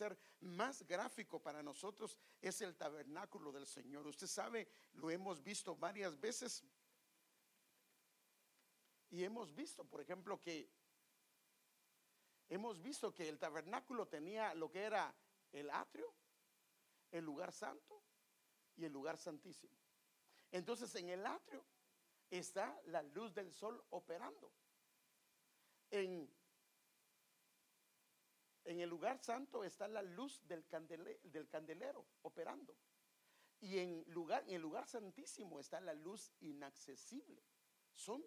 [0.00, 4.06] ser más gráfico para nosotros es el tabernáculo del Señor.
[4.06, 6.64] Usted sabe, lo hemos visto varias veces.
[9.10, 10.70] Y hemos visto, por ejemplo, que
[12.48, 15.14] hemos visto que el tabernáculo tenía lo que era
[15.52, 16.14] el atrio,
[17.10, 18.02] el lugar santo
[18.76, 19.76] y el lugar santísimo.
[20.50, 21.62] Entonces en el atrio
[22.30, 24.50] está la luz del sol operando.
[25.90, 26.32] En,
[28.64, 30.64] en el lugar santo está la luz del,
[31.24, 32.76] del candelero operando.
[33.60, 37.42] Y en, lugar, en el lugar santísimo está la luz inaccesible.
[37.94, 38.24] Son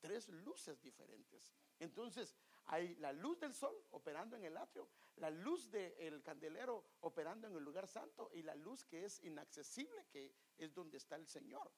[0.00, 1.52] tres luces diferentes.
[1.78, 2.34] Entonces,
[2.66, 7.54] hay la luz del sol operando en el atrio, la luz del candelero operando en
[7.54, 11.70] el lugar santo y la luz que es inaccesible, que es donde está el Señor.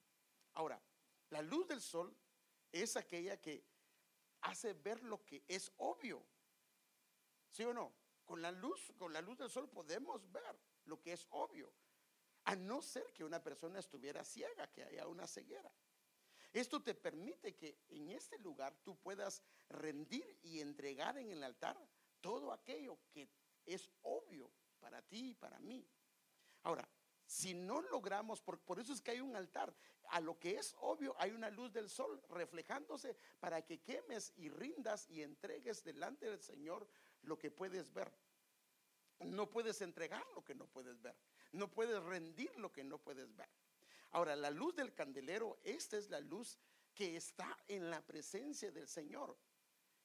[0.54, 0.80] Ahora,
[1.30, 2.16] la luz del sol
[2.72, 3.64] es aquella que
[4.42, 6.24] hace ver lo que es obvio.
[7.56, 7.90] ¿Sí o no?
[8.26, 11.72] Con la luz, con la luz del sol podemos ver lo que es obvio.
[12.44, 15.72] A no ser que una persona estuviera ciega, que haya una ceguera.
[16.52, 21.78] Esto te permite que en este lugar tú puedas rendir y entregar en el altar
[22.20, 23.30] todo aquello que
[23.64, 25.88] es obvio para ti y para mí.
[26.62, 26.86] Ahora,
[27.24, 29.74] si no logramos, por, eso es que hay un altar,
[30.10, 34.50] a lo que es obvio hay una luz del sol reflejándose para que quemes y
[34.50, 36.86] rindas y entregues delante del Señor
[37.26, 38.12] lo que puedes ver.
[39.20, 41.16] No puedes entregar lo que no puedes ver.
[41.52, 43.48] No puedes rendir lo que no puedes ver.
[44.10, 46.58] Ahora, la luz del candelero, esta es la luz
[46.94, 49.36] que está en la presencia del Señor.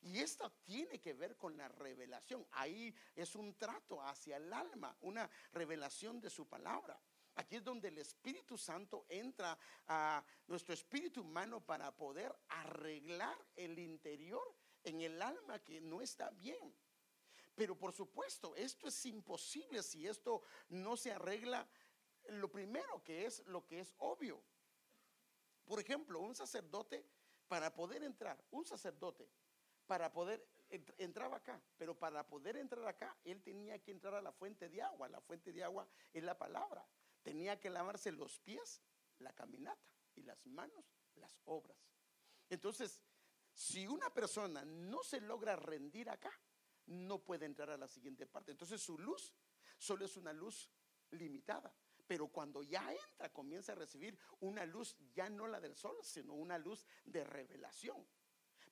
[0.01, 2.45] Y esta tiene que ver con la revelación.
[2.51, 6.99] Ahí es un trato hacia el alma, una revelación de su palabra.
[7.35, 13.77] Aquí es donde el Espíritu Santo entra a nuestro espíritu humano para poder arreglar el
[13.79, 14.43] interior
[14.83, 16.75] en el alma que no está bien.
[17.55, 21.67] Pero por supuesto, esto es imposible si esto no se arregla.
[22.29, 24.41] Lo primero que es lo que es obvio.
[25.65, 27.05] Por ejemplo, un sacerdote,
[27.47, 29.29] para poder entrar, un sacerdote,
[29.85, 30.47] para poder
[30.97, 34.81] entraba acá, pero para poder entrar acá, él tenía que entrar a la fuente de
[34.81, 35.09] agua.
[35.09, 36.87] La fuente de agua es la palabra
[37.21, 38.81] tenía que lavarse los pies,
[39.19, 41.77] la caminata, y las manos, las obras.
[42.49, 43.01] Entonces,
[43.53, 46.31] si una persona no se logra rendir acá,
[46.91, 48.51] no puede entrar a la siguiente parte.
[48.51, 49.33] Entonces su luz
[49.77, 50.69] solo es una luz
[51.11, 51.73] limitada.
[52.07, 56.33] Pero cuando ya entra, comienza a recibir una luz ya no la del sol, sino
[56.33, 58.05] una luz de revelación.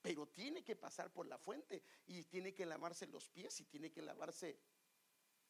[0.01, 3.91] Pero tiene que pasar por la fuente y tiene que lavarse los pies y tiene
[3.91, 4.59] que lavarse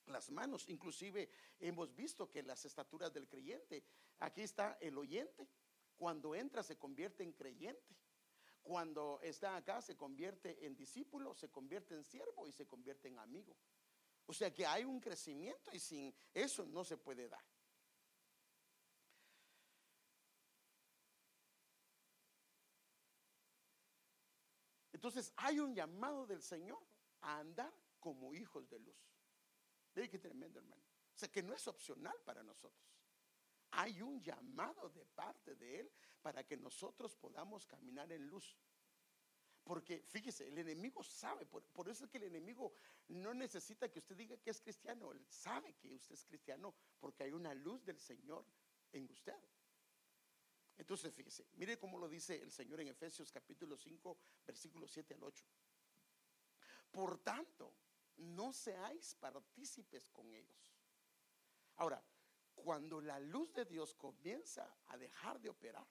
[0.06, 0.68] las manos.
[0.69, 3.84] Inclusive hemos visto que las estaturas del creyente,
[4.19, 5.47] aquí está el oyente,
[5.96, 7.96] cuando entra se convierte en creyente.
[8.69, 13.18] Cuando está acá se convierte en discípulo, se convierte en siervo y se convierte en
[13.18, 13.57] amigo.
[14.28, 17.44] O sea que hay un crecimiento y sin eso no se puede dar.
[24.94, 26.86] Entonces hay un llamado del Señor
[27.22, 29.00] a andar como hijos de luz.
[29.96, 30.84] Ve qué tremendo, hermano.
[31.16, 32.99] O sea, que no es opcional para nosotros.
[33.72, 35.91] Hay un llamado de parte de Él
[36.22, 38.57] para que nosotros podamos caminar en luz.
[39.63, 42.74] Porque fíjese, el enemigo sabe, por, eso es que el enemigo
[43.09, 47.24] no necesita que usted diga que es cristiano, él sabe que usted es cristiano porque
[47.24, 48.46] hay una luz del Señor
[48.91, 49.40] en usted.
[50.75, 55.24] Entonces, fíjese, mire cómo lo dice el Señor en Efesios capítulo 5, versículos 7 al
[55.24, 55.46] 8.
[56.90, 57.72] Por tanto,
[58.18, 60.74] no seáis partícipes con ellos.
[61.75, 62.03] Ahora,
[62.62, 65.88] cuando la luz de Dios comienza a dejar de operar,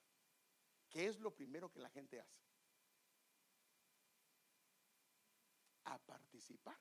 [0.88, 2.40] ¿qué es lo primero que la gente hace?
[5.84, 6.78] A participar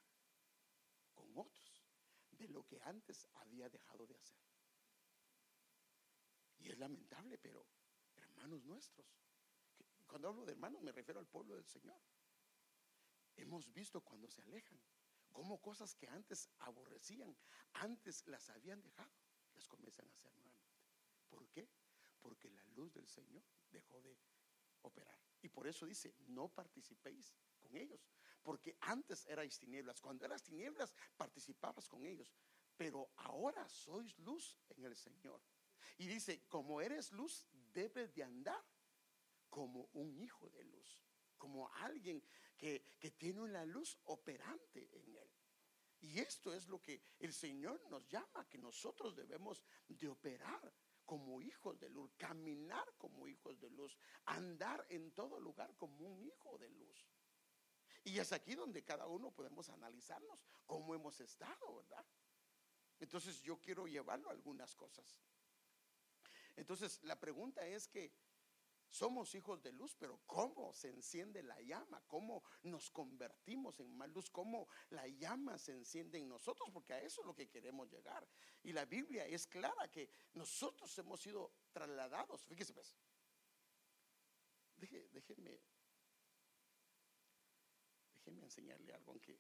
[1.14, 1.86] con otros
[2.32, 4.40] de lo que antes había dejado de hacer.
[6.60, 7.66] Y es lamentable, pero
[8.16, 9.08] hermanos nuestros,
[10.06, 12.00] cuando hablo de hermanos me refiero al pueblo del Señor.
[13.36, 14.80] Hemos visto cuando se alejan
[15.32, 17.38] como cosas que antes aborrecían,
[17.74, 19.12] antes las habían dejado,
[19.58, 20.86] las comienzan a hacer nuevamente.
[21.30, 21.68] ¿Por qué?
[22.22, 24.18] Porque la luz del Señor dejó de
[24.82, 25.20] operar.
[25.42, 28.08] Y por eso dice, no participéis con ellos,
[28.42, 30.00] porque antes erais tinieblas.
[30.00, 32.34] Cuando eras tinieblas, participabas con ellos,
[32.78, 35.42] pero ahora sois luz en el Señor.
[35.98, 38.64] Y dice, como eres luz, debes de andar
[39.50, 41.02] como un hijo de luz
[41.38, 42.22] como alguien
[42.58, 42.84] que,
[43.18, 45.27] tiene una luz operante en él.
[46.02, 50.74] Y esto es lo que el Señor nos llama, que nosotros debemos de operar
[51.06, 56.22] como hijos de luz, caminar como hijos de luz, andar en todo lugar como un
[56.22, 57.08] hijo de luz.
[58.04, 62.06] Y es aquí donde cada uno podemos analizarnos cómo hemos estado, ¿verdad?
[63.00, 65.18] Entonces yo quiero llevarlo a algunas cosas.
[66.56, 68.12] Entonces la pregunta es que
[68.90, 72.02] somos hijos de luz, pero ¿cómo se enciende la llama?
[72.08, 74.30] ¿Cómo nos convertimos en más luz?
[74.30, 76.70] ¿Cómo la llama se enciende en nosotros?
[76.72, 78.28] Porque a eso es lo que queremos llegar.
[78.64, 82.46] Y la Biblia es clara que nosotros hemos sido trasladados.
[82.46, 82.96] Fíjese pues.
[84.78, 85.60] déjeme,
[88.16, 89.40] déjeme enseñarle algo, aunque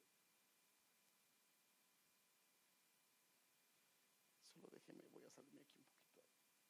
[4.54, 6.26] solo déjeme, voy a salirme aquí un poquito.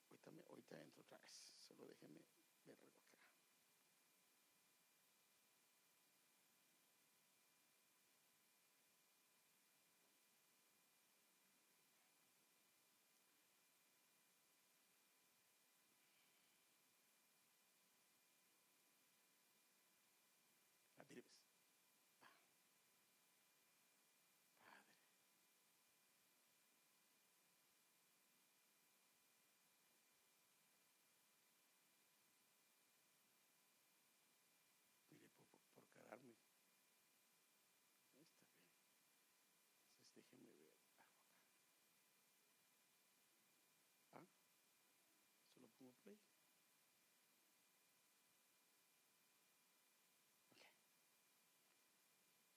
[0.10, 1.54] Ahorita, me, ahorita entro otra vez.
[1.58, 2.24] Solo déjeme
[2.68, 2.75] ver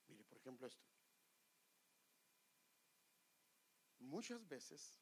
[0.09, 0.85] Mire, por ejemplo, esto.
[3.99, 4.99] Muchas veces,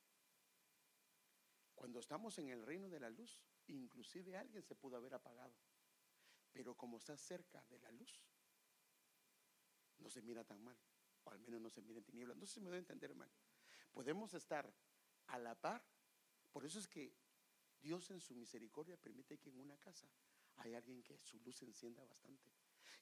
[1.74, 5.54] cuando estamos en el reino de la luz, inclusive alguien se pudo haber apagado.
[6.52, 8.22] Pero como está cerca de la luz,
[9.98, 10.78] no se mira tan mal.
[11.24, 12.36] O al menos no se mira en tinieblas.
[12.36, 13.32] No sé si me debe entender, hermano.
[13.92, 14.72] Podemos estar
[15.28, 15.84] a la par.
[16.52, 17.14] Por eso es que
[17.80, 20.08] Dios en su misericordia permite que en una casa
[20.56, 22.50] hay alguien que su luz encienda bastante.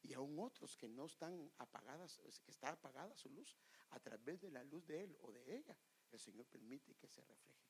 [0.03, 3.57] Y aún otros que no están apagadas, que está apagada su luz,
[3.91, 5.77] a través de la luz de él o de ella,
[6.13, 7.67] el Señor permite que se refleje.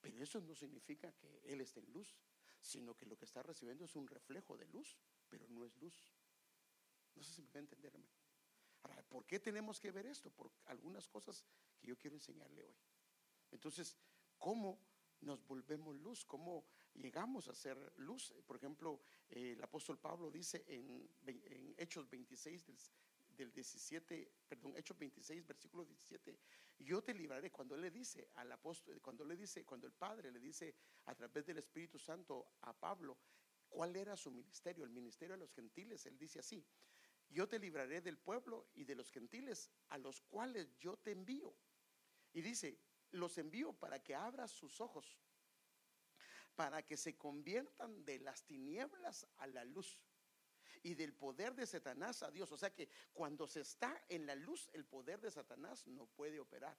[0.00, 2.16] Pero eso no significa que Él esté en luz,
[2.60, 4.96] sino que lo que está recibiendo es un reflejo de luz,
[5.28, 5.94] pero no es luz.
[7.14, 8.08] No sé si me va a entenderme.
[8.82, 10.30] Ahora, ¿por qué tenemos que ver esto?
[10.30, 11.44] Por algunas cosas
[11.76, 12.76] que yo quiero enseñarle hoy.
[13.50, 13.96] Entonces,
[14.38, 14.78] ¿cómo
[15.20, 18.34] nos volvemos luz, cómo llegamos a ser luz.
[18.46, 21.08] Por ejemplo, eh, el apóstol Pablo dice en,
[21.76, 22.66] Hechos 26
[23.36, 26.38] del, 17, perdón, Hechos 26, versículo 17,
[26.80, 27.50] yo te libraré.
[27.50, 30.74] Cuando él le dice al apóstol, cuando le dice, cuando el Padre le dice
[31.06, 33.16] a través del Espíritu Santo a Pablo,
[33.68, 34.84] ¿cuál era su ministerio?
[34.84, 36.64] El ministerio de los gentiles, él dice así,
[37.30, 41.54] yo te libraré del pueblo y de los gentiles a los cuales yo te envío.
[42.32, 42.78] Y dice,
[43.12, 45.18] los envío para que abra sus ojos,
[46.54, 50.00] para que se conviertan de las tinieblas a la luz
[50.82, 52.50] y del poder de Satanás a Dios.
[52.52, 56.40] O sea que cuando se está en la luz, el poder de Satanás no puede
[56.40, 56.76] operar.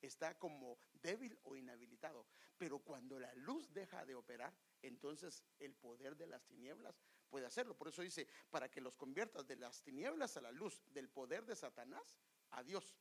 [0.00, 2.26] Está como débil o inhabilitado.
[2.58, 4.52] Pero cuando la luz deja de operar,
[4.82, 7.76] entonces el poder de las tinieblas puede hacerlo.
[7.76, 11.46] Por eso dice, para que los conviertas de las tinieblas a la luz, del poder
[11.46, 12.16] de Satanás
[12.50, 12.96] a Dios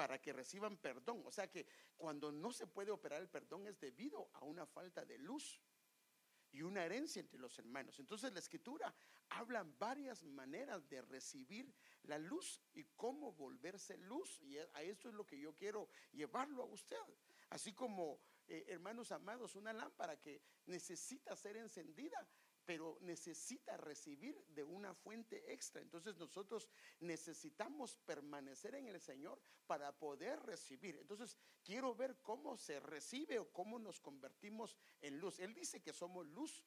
[0.00, 1.22] para que reciban perdón.
[1.26, 1.66] O sea que
[1.98, 5.60] cuando no se puede operar el perdón es debido a una falta de luz
[6.52, 7.98] y una herencia entre los hermanos.
[7.98, 8.94] Entonces la escritura
[9.28, 11.70] habla varias maneras de recibir
[12.04, 14.40] la luz y cómo volverse luz.
[14.40, 16.96] Y a esto es lo que yo quiero llevarlo a usted.
[17.50, 22.26] Así como, eh, hermanos amados, una lámpara que necesita ser encendida
[22.70, 25.82] pero necesita recibir de una fuente extra.
[25.82, 26.68] Entonces nosotros
[27.00, 30.96] necesitamos permanecer en el Señor para poder recibir.
[30.98, 35.40] Entonces quiero ver cómo se recibe o cómo nos convertimos en luz.
[35.40, 36.64] Él dice que somos luz,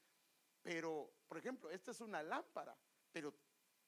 [0.62, 2.78] pero, por ejemplo, esta es una lámpara,
[3.10, 3.34] pero,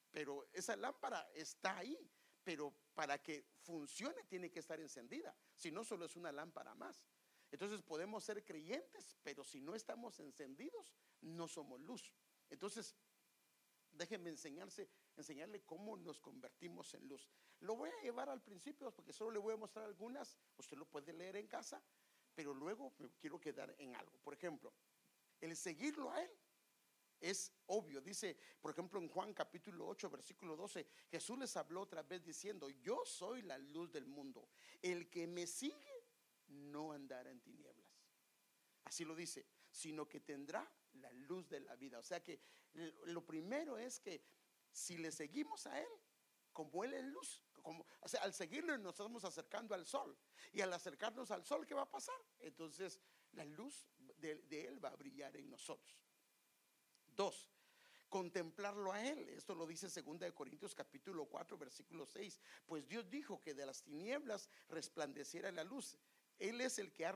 [0.10, 2.10] pero esa lámpara está ahí.
[2.45, 7.05] Pero para que funcione tiene que estar encendida, si no solo es una lámpara más.
[7.51, 10.93] Entonces podemos ser creyentes, pero si no estamos encendidos,
[11.25, 12.13] no somos luz.
[12.50, 12.96] Entonces,
[13.91, 17.27] déjenme enseñarse, enseñarle cómo nos convertimos en luz.
[17.60, 20.86] Lo voy a llevar al principio porque solo le voy a mostrar algunas, usted lo
[20.86, 21.82] puede leer en casa,
[22.34, 24.17] pero luego me quiero quedar en algo.
[24.20, 24.74] Por ejemplo,
[25.41, 26.32] el seguirlo a Él
[27.20, 28.01] es obvio.
[28.01, 32.70] Dice, por ejemplo, en Juan capítulo 8, versículo 12, Jesús les habló otra vez diciendo,
[32.70, 34.50] yo soy la luz del mundo.
[34.82, 36.05] El que me sigue
[36.48, 37.86] no andará en tinieblas.
[38.84, 42.00] Así lo dice, sino que tendrá la luz de la vida.
[42.00, 42.40] O sea que
[43.06, 44.22] lo primero es que
[44.72, 45.88] si le seguimos a Él,
[46.52, 47.86] como Él es luz, como,
[48.22, 50.18] al seguirlo nos estamos acercando al sol.
[50.54, 52.20] Y al acercarnos al sol, ¿qué va a pasar?
[52.40, 53.00] Entonces
[53.34, 53.88] la luz
[54.18, 55.98] de, de Él va a brillar en nosotros.
[57.08, 57.50] Dos,
[58.10, 59.30] contemplarlo a Él.
[59.30, 62.40] Esto lo dice 2 Corintios capítulo 4, versículo 6.
[62.66, 65.98] Pues Dios dijo que de las tinieblas resplandeciera la luz.
[66.40, 67.16] Él es el que ha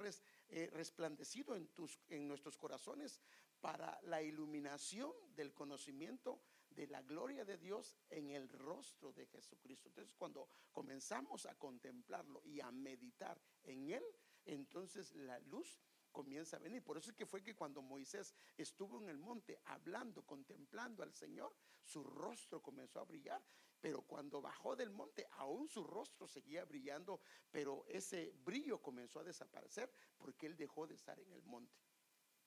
[0.50, 3.20] eh, resplandecido en, tus, en nuestros corazones
[3.62, 9.90] para la iluminación del conocimiento de la gloria de Dios en el rostro de Jesucristo.
[9.90, 14.04] Entonces, cuando comenzamos a contemplarlo y a meditar en Él,
[14.46, 15.80] entonces la luz
[16.12, 16.84] comienza a venir.
[16.84, 21.14] Por eso es que fue que cuando Moisés estuvo en el monte hablando, contemplando al
[21.14, 23.44] Señor, su rostro comenzó a brillar.
[23.82, 29.24] Pero cuando bajó del monte, aún su rostro seguía brillando, pero ese brillo comenzó a
[29.24, 31.80] desaparecer porque él dejó de estar en el monte.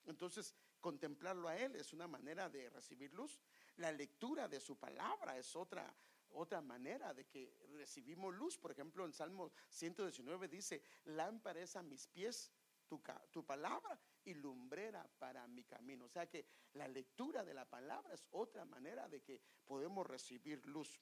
[0.05, 0.53] Entonces,
[0.83, 3.39] contemplarlo a él es una manera de recibir luz.
[3.77, 5.95] La lectura de su palabra es otra
[6.35, 8.57] otra manera de que recibimos luz.
[8.57, 12.51] Por ejemplo, en Salmo 119 dice, lámpara es a mis pies
[12.87, 16.05] tu, tu, palabra y lumbrera para mi camino.
[16.05, 20.65] O sea que la lectura de la palabra es otra manera de que podemos recibir
[20.65, 20.99] luz.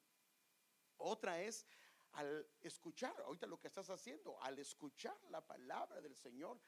[0.97, 1.65] Otra es
[2.13, 6.59] al escuchar, ahorita lo que estás haciendo, al escuchar la palabra del Señor,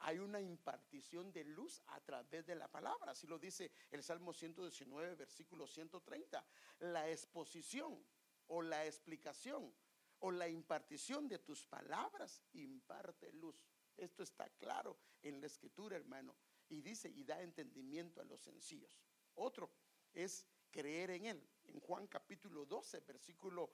[0.00, 3.12] hay una impartición de luz a través de la palabra.
[3.12, 6.44] Así lo dice el Salmo 119, versículo 130.
[6.80, 8.04] La exposición
[8.48, 9.72] o la explicación
[10.20, 13.56] o la impartición de tus palabras imparte luz.
[13.96, 16.36] Esto está claro en la escritura, hermano.
[16.68, 18.98] Y dice, y da entendimiento a los sencillos.
[19.34, 19.70] Otro
[20.12, 21.48] es creer en Él.
[21.64, 23.70] En Juan capítulo 12, versículo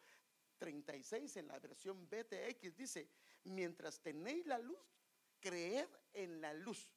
[0.58, 3.08] 36, en la versión BTX, dice,
[3.44, 4.78] mientras tenéis la luz,
[5.42, 6.88] creed en la luz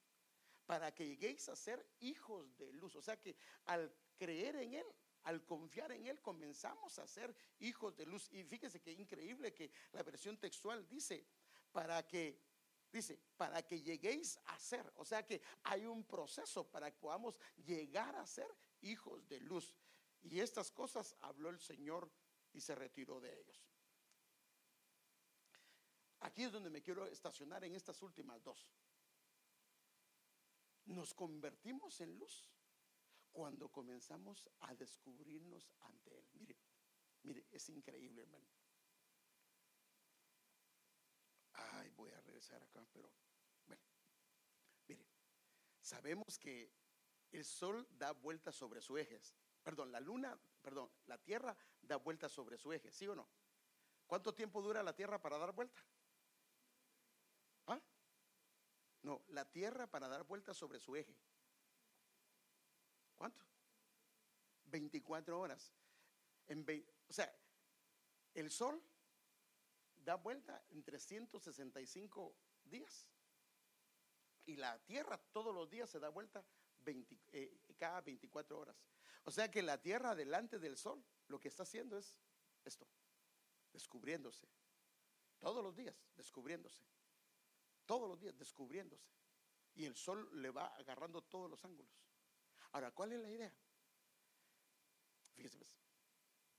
[0.65, 2.95] para que lleguéis a ser hijos de luz.
[2.95, 3.35] O sea que
[3.65, 4.85] al creer en Él,
[5.23, 8.29] al confiar en Él, comenzamos a ser hijos de luz.
[8.31, 11.25] Y fíjese que increíble que la versión textual dice,
[11.71, 12.39] para que,
[12.91, 14.91] dice, para que lleguéis a ser.
[14.95, 17.35] O sea que hay un proceso para que podamos
[17.65, 18.47] llegar a ser
[18.81, 19.75] hijos de luz.
[20.23, 22.09] Y estas cosas habló el Señor
[22.53, 23.74] y se retiró de ellos.
[26.25, 28.73] Aquí es donde me quiero estacionar en estas últimas dos.
[30.85, 32.49] Nos convertimos en luz
[33.31, 36.27] cuando comenzamos a descubrirnos ante Él.
[36.33, 36.57] Mire,
[37.21, 38.47] mire, es increíble, hermano.
[41.53, 43.13] Ay, voy a regresar acá, pero
[43.67, 43.83] bueno,
[44.87, 45.05] mire,
[45.79, 46.71] sabemos que
[47.33, 49.21] el sol da vueltas sobre su eje.
[49.61, 53.29] Perdón, la luna, perdón, la tierra da vueltas sobre su eje, ¿sí o no?
[54.07, 55.85] ¿Cuánto tiempo dura la tierra para dar vuelta?
[59.05, 61.15] No, la Tierra para dar vueltas sobre su eje.
[63.15, 63.45] ¿Cuánto?
[64.65, 65.71] 24 horas.
[66.47, 66.65] En
[67.07, 67.31] o sea,
[68.33, 68.81] el Sol
[69.97, 73.07] da vuelta en 365 días.
[74.47, 76.43] Y la Tierra todos los días se da vuelta
[76.87, 78.75] eh, cada 24 horas.
[79.23, 82.17] O sea que la Tierra delante del Sol lo que está haciendo es
[82.63, 82.87] esto,
[83.71, 84.47] descubriéndose.
[85.37, 86.83] Todos los días, descubriéndose
[87.85, 89.09] todos los días descubriéndose.
[89.75, 91.91] Y el sol le va agarrando todos los ángulos.
[92.71, 93.53] Ahora, ¿cuál es la idea?
[95.33, 95.77] Fíjese, pues,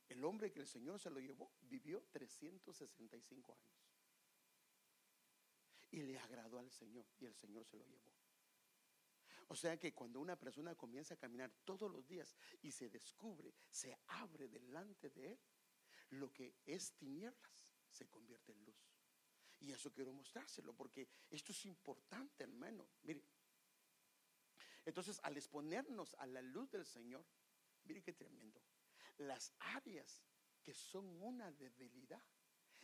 [0.08, 3.86] el hombre que el Señor se lo llevó vivió 365 años.
[5.90, 8.12] Y le agradó al Señor y el Señor se lo llevó.
[9.48, 13.54] O sea que cuando una persona comienza a caminar todos los días y se descubre,
[13.70, 15.38] se abre delante de él,
[16.10, 18.95] lo que es tinieblas se convierte en luz.
[19.60, 22.86] Y eso quiero mostrárselo porque esto es importante, hermano.
[23.02, 23.22] Mire.
[24.84, 27.24] Entonces, al exponernos a la luz del Señor,
[27.84, 28.62] mire qué tremendo.
[29.18, 30.22] Las áreas
[30.62, 32.22] que son una debilidad,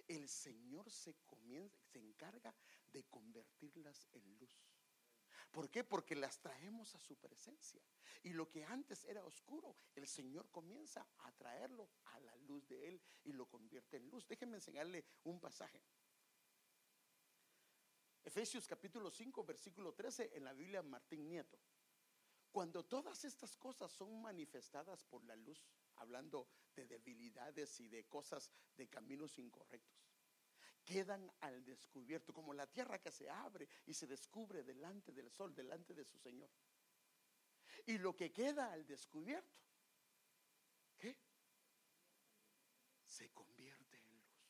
[0.08, 2.54] el Señor se, comienza, se encarga
[2.92, 4.50] de convertirlas en luz.
[5.52, 5.84] ¿Por qué?
[5.84, 7.82] Porque las traemos a su presencia.
[8.22, 12.88] Y lo que antes era oscuro, el Señor comienza a traerlo a la luz de
[12.88, 14.26] Él y lo convierte en luz.
[14.26, 15.82] Déjenme enseñarle un pasaje.
[18.24, 21.58] Efesios capítulo 5, versículo 13 en la Biblia Martín Nieto.
[22.52, 28.52] Cuando todas estas cosas son manifestadas por la luz, hablando de debilidades y de cosas,
[28.76, 30.02] de caminos incorrectos,
[30.84, 35.54] quedan al descubierto, como la tierra que se abre y se descubre delante del sol,
[35.54, 36.50] delante de su Señor.
[37.86, 39.60] Y lo que queda al descubierto,
[40.98, 41.16] ¿qué?
[43.06, 44.46] Se convierte en luz.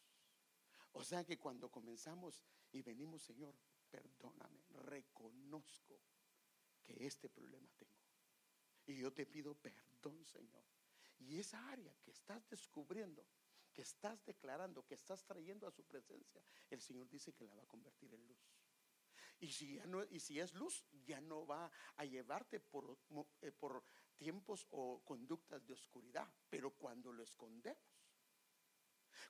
[0.92, 3.54] O sea que cuando comenzamos y venimos, Señor,
[3.90, 6.00] perdóname, reconozco
[6.82, 7.92] que este problema tengo.
[8.86, 10.64] Y yo te pido perdón, Señor.
[11.18, 13.24] Y esa área que estás descubriendo,
[13.72, 17.62] que estás declarando, que estás trayendo a su presencia, el Señor dice que la va
[17.62, 18.38] a convertir en luz.
[19.38, 22.98] Y si, ya no, y si es luz, ya no va a llevarte por,
[23.40, 23.84] eh, por
[24.16, 26.32] tiempos o conductas de oscuridad.
[26.48, 27.82] Pero cuando lo escondemos,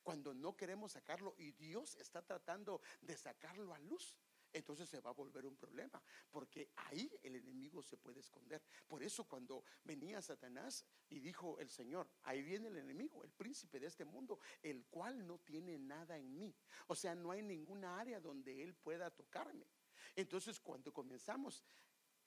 [0.03, 4.17] cuando no queremos sacarlo y Dios está tratando de sacarlo a luz,
[4.53, 8.63] entonces se va a volver un problema, porque ahí el enemigo se puede esconder.
[8.87, 13.81] Por eso cuando venía Satanás y dijo el Señor, ahí viene el enemigo, el príncipe
[13.81, 16.55] de este mundo, el cual no tiene nada en mí.
[16.89, 19.67] O sea, no hay ninguna área donde él pueda tocarme.
[20.15, 21.63] Entonces cuando comenzamos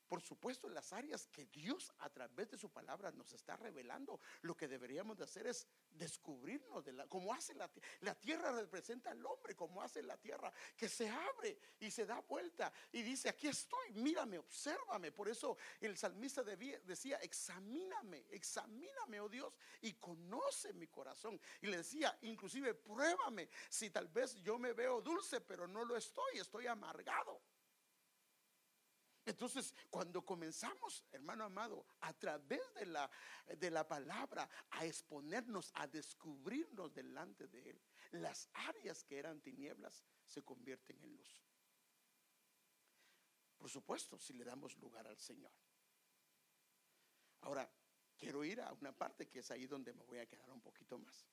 [0.08, 4.20] por supuesto, en las áreas que Dios a través de su palabra nos está revelando,
[4.42, 7.70] lo que deberíamos de hacer es descubrirnos de la, como hace la,
[8.02, 12.20] la tierra representa al hombre, como hace la tierra, que se abre y se da
[12.22, 15.12] vuelta y dice, aquí estoy, mírame, obsérvame.
[15.12, 21.40] Por eso el salmista decía, examíname, examíname, oh Dios, y conoce mi corazón.
[21.62, 25.96] Y le decía, inclusive, pruébame si tal vez yo me veo dulce, pero no lo
[25.96, 27.42] estoy, estoy amargado.
[29.26, 33.10] Entonces, cuando comenzamos, hermano amado, a través de la,
[33.58, 40.04] de la palabra, a exponernos, a descubrirnos delante de Él, las áreas que eran tinieblas
[40.28, 41.44] se convierten en luz.
[43.58, 45.52] Por supuesto, si le damos lugar al Señor.
[47.42, 47.68] Ahora,
[48.16, 51.00] quiero ir a una parte que es ahí donde me voy a quedar un poquito
[51.00, 51.26] más.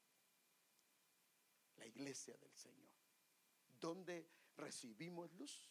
[1.77, 2.91] La iglesia del Señor.
[3.79, 5.71] Donde recibimos luz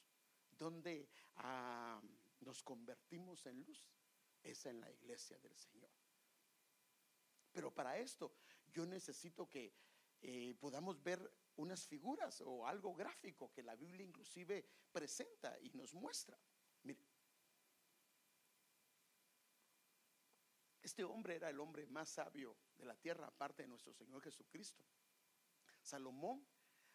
[0.61, 1.99] donde ah,
[2.41, 3.83] nos convertimos en luz
[4.43, 5.89] es en la iglesia del Señor.
[7.51, 8.31] Pero para esto
[8.71, 9.73] yo necesito que
[10.21, 11.19] eh, podamos ver
[11.55, 16.37] unas figuras o algo gráfico que la Biblia inclusive presenta y nos muestra.
[16.83, 17.03] Mire,
[20.83, 24.85] este hombre era el hombre más sabio de la tierra, aparte de nuestro Señor Jesucristo.
[25.81, 26.45] Salomón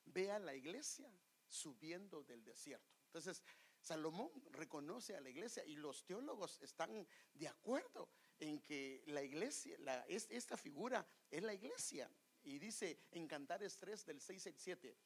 [0.04, 1.12] ve a la iglesia
[1.48, 2.95] subiendo del desierto.
[3.16, 3.42] Entonces,
[3.80, 9.78] Salomón reconoce a la iglesia y los teólogos están de acuerdo en que la iglesia,
[10.06, 12.10] esta figura es la iglesia.
[12.42, 14.98] Y dice en Cantares 3 del 6 al 7,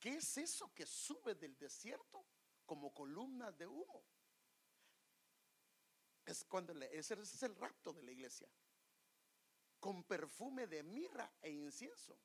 [0.00, 2.26] ¿qué es eso que sube del desierto
[2.66, 4.02] como columnas de humo?
[6.26, 8.48] Es cuando ese es el rapto de la iglesia,
[9.78, 12.18] con perfume de mirra e incienso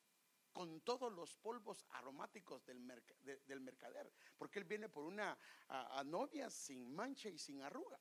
[0.58, 2.92] con todos los polvos aromáticos del,
[3.46, 5.38] del mercader, porque él viene por una
[6.06, 8.00] novia sin mancha y sin arruga.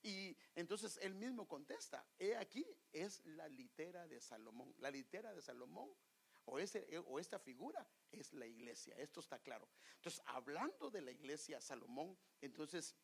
[0.00, 4.72] Y entonces él mismo contesta, he aquí es la litera de Salomón.
[4.78, 5.90] La litera de Salomón
[6.44, 9.68] o, ese, o esta figura es la iglesia, esto está claro.
[9.96, 12.94] Entonces, hablando de la iglesia Salomón, entonces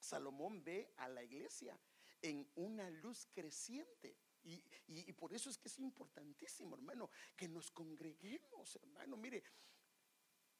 [0.00, 1.78] Salomón ve a la iglesia
[2.22, 4.16] en una luz creciente.
[4.44, 9.16] Y, por eso es que es importantísimo, hermano, que nos congreguemos, hermano.
[9.16, 9.42] Mire,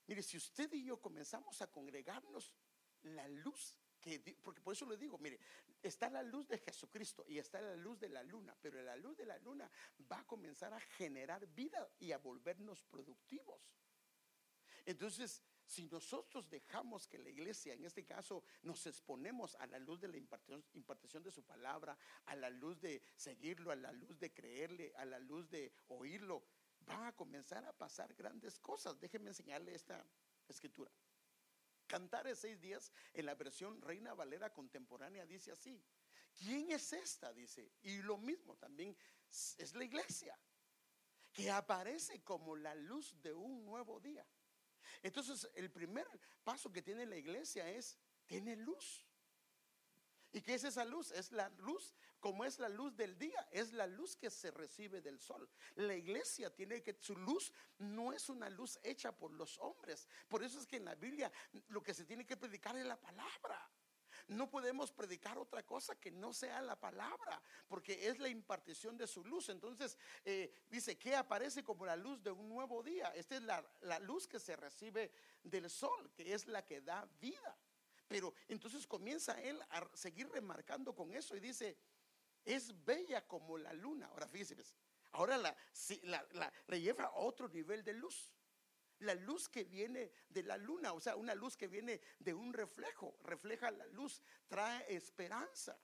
[0.06, 2.52] mire, si usted y yo comenzamos a congregarnos,
[3.02, 5.38] la luz que, porque por eso le digo, mire,
[5.82, 9.16] está la luz de Jesucristo y está la luz de la luna, pero la luz
[9.16, 9.70] de la luna
[10.10, 13.60] va a comenzar a generar vida y a volvernos productivos.
[14.84, 20.00] Entonces, si nosotros dejamos que la iglesia, en este caso, nos exponemos a la luz
[20.00, 21.96] de la impartición de su palabra,
[22.26, 26.44] a la luz de seguirlo, a la luz de creerle, a la luz de oírlo,
[26.88, 29.00] va a comenzar a pasar grandes cosas.
[29.00, 30.04] Déjenme enseñarle esta
[30.48, 30.90] escritura.
[31.86, 35.82] Cantares seis días en la versión Reina Valera contemporánea dice así.
[36.38, 37.32] ¿Quién es esta?
[37.32, 37.72] Dice.
[37.82, 38.96] Y lo mismo también
[39.30, 40.38] es la iglesia,
[41.32, 44.26] que aparece como la luz de un nuevo día.
[45.02, 46.06] Entonces, el primer
[46.42, 49.04] paso que tiene la iglesia es, tiene luz.
[50.32, 51.12] ¿Y qué es esa luz?
[51.12, 55.00] Es la luz, como es la luz del día, es la luz que se recibe
[55.00, 55.48] del sol.
[55.76, 60.08] La iglesia tiene que, su luz no es una luz hecha por los hombres.
[60.28, 61.30] Por eso es que en la Biblia
[61.68, 63.70] lo que se tiene que predicar es la palabra.
[64.28, 69.06] No podemos predicar otra cosa que no sea la palabra, porque es la impartición de
[69.06, 69.50] su luz.
[69.50, 73.08] Entonces, eh, dice que aparece como la luz de un nuevo día.
[73.14, 77.06] Esta es la, la luz que se recibe del sol, que es la que da
[77.20, 77.56] vida.
[78.08, 81.76] Pero entonces comienza él a seguir remarcando con eso y dice,
[82.44, 84.06] es bella como la luna.
[84.06, 84.64] Ahora fíjense,
[85.12, 85.54] ahora la,
[86.02, 88.30] la lleva a otro nivel de luz
[89.00, 92.52] la luz que viene de la luna, o sea, una luz que viene de un
[92.52, 95.78] reflejo, refleja la luz, trae esperanza,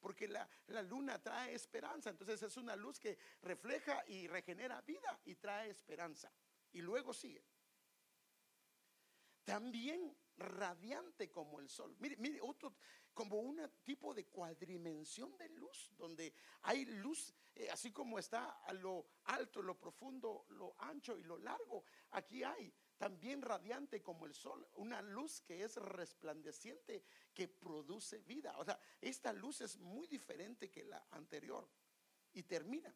[0.00, 0.48] porque la,
[0.82, 6.30] luna trae esperanza, entonces es una luz que refleja y regenera vida y trae esperanza.
[6.72, 7.44] Y luego sigue.
[9.44, 11.96] También radiante como el sol.
[11.98, 12.74] Mire, mire, otro,
[13.16, 18.74] como un tipo de cuadrimensión de luz, donde hay luz, eh, así como está a
[18.74, 24.34] lo alto, lo profundo, lo ancho y lo largo, aquí hay también radiante como el
[24.34, 28.54] sol, una luz que es resplandeciente, que produce vida.
[28.58, 31.66] O sea, esta luz es muy diferente que la anterior.
[32.34, 32.94] Y termina.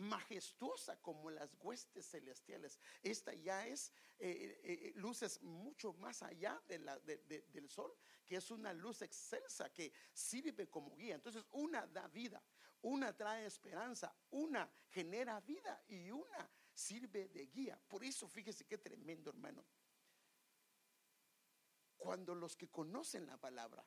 [0.00, 2.78] Majestuosa como las huestes celestiales.
[3.02, 7.94] Esta ya es eh, eh, eh, luces mucho más allá del sol,
[8.26, 11.14] que es una luz excelsa que sirve como guía.
[11.14, 12.42] Entonces, una da vida,
[12.82, 17.78] una trae esperanza, una genera vida y una sirve de guía.
[17.86, 19.64] Por eso fíjese qué tremendo, hermano.
[21.96, 23.84] Cuando los que conocen la palabra,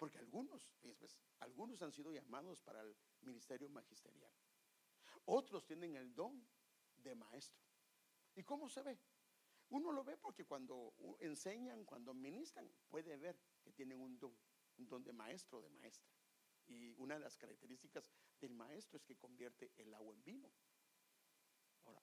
[0.00, 4.32] porque algunos, pues, algunos han sido llamados para el ministerio magisterial,
[5.26, 6.42] otros tienen el don
[6.96, 7.62] de maestro.
[8.34, 8.98] ¿Y cómo se ve?
[9.68, 14.34] Uno lo ve porque cuando enseñan, cuando ministran, puede ver que tienen un don,
[14.78, 16.10] un don de maestro de maestra.
[16.66, 18.10] Y una de las características
[18.40, 20.50] del maestro es que convierte el agua en vino.
[21.84, 22.02] Ahora,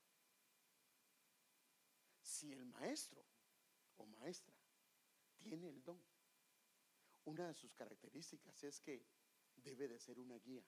[2.21, 3.25] si el maestro
[3.95, 4.53] o maestra
[5.39, 5.99] tiene el don,
[7.27, 9.05] una de sus características es que
[9.55, 10.63] debe de ser una guía.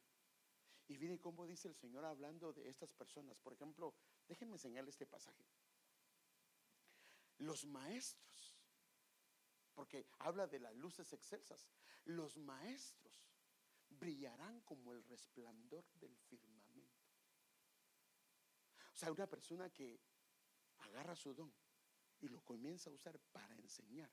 [0.88, 3.40] Y viene cómo dice el Señor hablando de estas personas.
[3.40, 3.96] Por ejemplo,
[4.28, 5.46] déjenme enseñarle este pasaje.
[7.38, 8.58] Los maestros,
[9.74, 11.70] porque habla de las luces excelsas,
[12.04, 13.24] los maestros
[13.88, 17.00] brillarán como el resplandor del firmamento.
[18.94, 20.02] O sea, una persona que
[20.80, 21.54] agarra su don
[22.20, 24.12] y lo comienza a usar para enseñar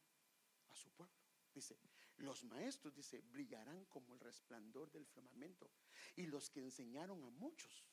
[0.68, 1.16] a su pueblo.
[1.52, 1.76] Dice,
[2.18, 5.70] los maestros, dice, brillarán como el resplandor del firmamento.
[6.16, 7.86] Y los que enseñaron a muchos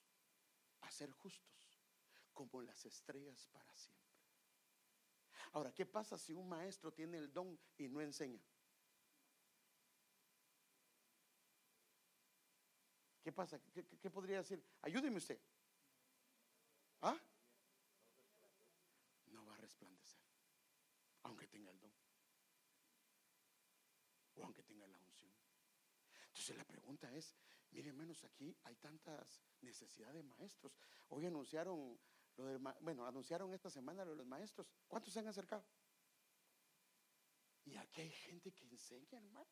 [0.81, 1.79] a ser justos,
[2.33, 4.03] como las estrellas para siempre.
[5.53, 8.41] Ahora, ¿qué pasa si un maestro tiene el don y no enseña?
[13.23, 13.57] ¿Qué pasa?
[13.71, 14.62] ¿Qué, podría decir?
[14.81, 15.39] Ayúdeme usted.
[17.01, 17.17] ¿Ah?
[19.27, 20.19] No va a resplandecer,
[21.23, 21.91] aunque tenga el don.
[24.36, 25.31] O aunque tenga la unción.
[26.43, 27.38] Entonces la pregunta es,
[27.71, 30.77] miren hermanos, aquí hay tantas necesidades de maestros.
[31.08, 31.97] Hoy anunciaron,
[32.36, 34.67] lo bueno, anunciaron esta semana lo de los maestros.
[34.86, 35.65] ¿Cuántos se han acercado?
[37.63, 39.47] Y aquí hay gente que enseña, hermano.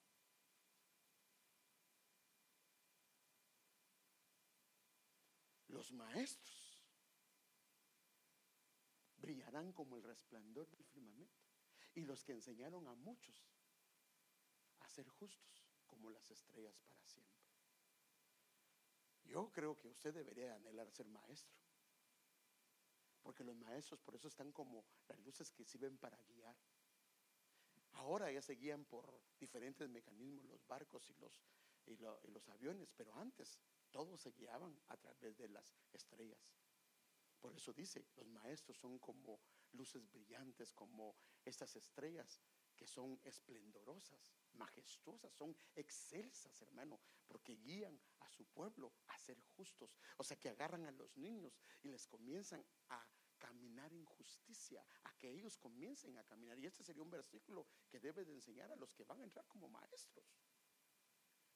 [5.70, 6.84] Los maestros
[9.16, 11.40] brillarán como el resplandor del firmamento.
[11.94, 13.50] Y los que enseñaron a muchos
[14.80, 15.61] a ser justos
[15.92, 17.44] como las estrellas para siempre.
[19.26, 21.60] Yo creo que usted debería anhelar ser maestro.
[23.22, 26.56] Porque los maestros por eso están como las luces que sirven para guiar.
[27.92, 31.44] Ahora ya se guían por diferentes mecanismos, los barcos y los,
[31.86, 33.60] y los aviones, pero antes
[33.92, 36.40] todos se guiaban a través de las estrellas.
[37.42, 39.40] Por eso dice, los maestros son como
[39.74, 42.40] luces brillantes, como estas estrellas
[42.76, 49.98] que son esplendorosas, majestuosas, son excelsas, hermano, porque guían a su pueblo a ser justos.
[50.18, 53.06] O sea, que agarran a los niños y les comienzan a
[53.38, 56.60] caminar en justicia, a que ellos comiencen a caminar.
[56.60, 59.46] Y este sería un versículo que debe de enseñar a los que van a entrar
[59.48, 60.26] como maestros.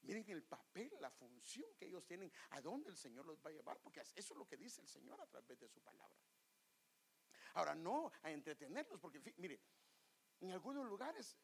[0.01, 3.53] Miren el papel, la función que ellos tienen, a dónde el Señor los va a
[3.53, 6.15] llevar, porque eso es lo que dice el Señor a través de su palabra.
[7.53, 9.59] Ahora, no a entretenerlos, porque mire,
[10.41, 11.37] en algunos lugares,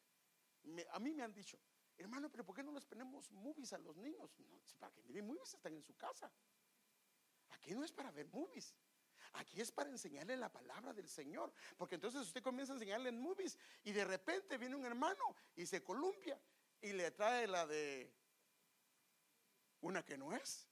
[0.90, 1.58] a mí me han dicho,
[1.96, 4.30] hermano, pero ¿por qué no les ponemos movies a los niños?
[4.38, 6.30] No, para que miren, movies están en su casa.
[7.50, 8.74] Aquí no es para ver movies.
[9.34, 11.52] Aquí es para enseñarle la palabra del Señor.
[11.76, 15.66] Porque entonces usted comienza a enseñarle en movies y de repente viene un hermano y
[15.66, 16.40] se columpia
[16.80, 18.12] y le trae la de
[19.80, 20.66] una que no es.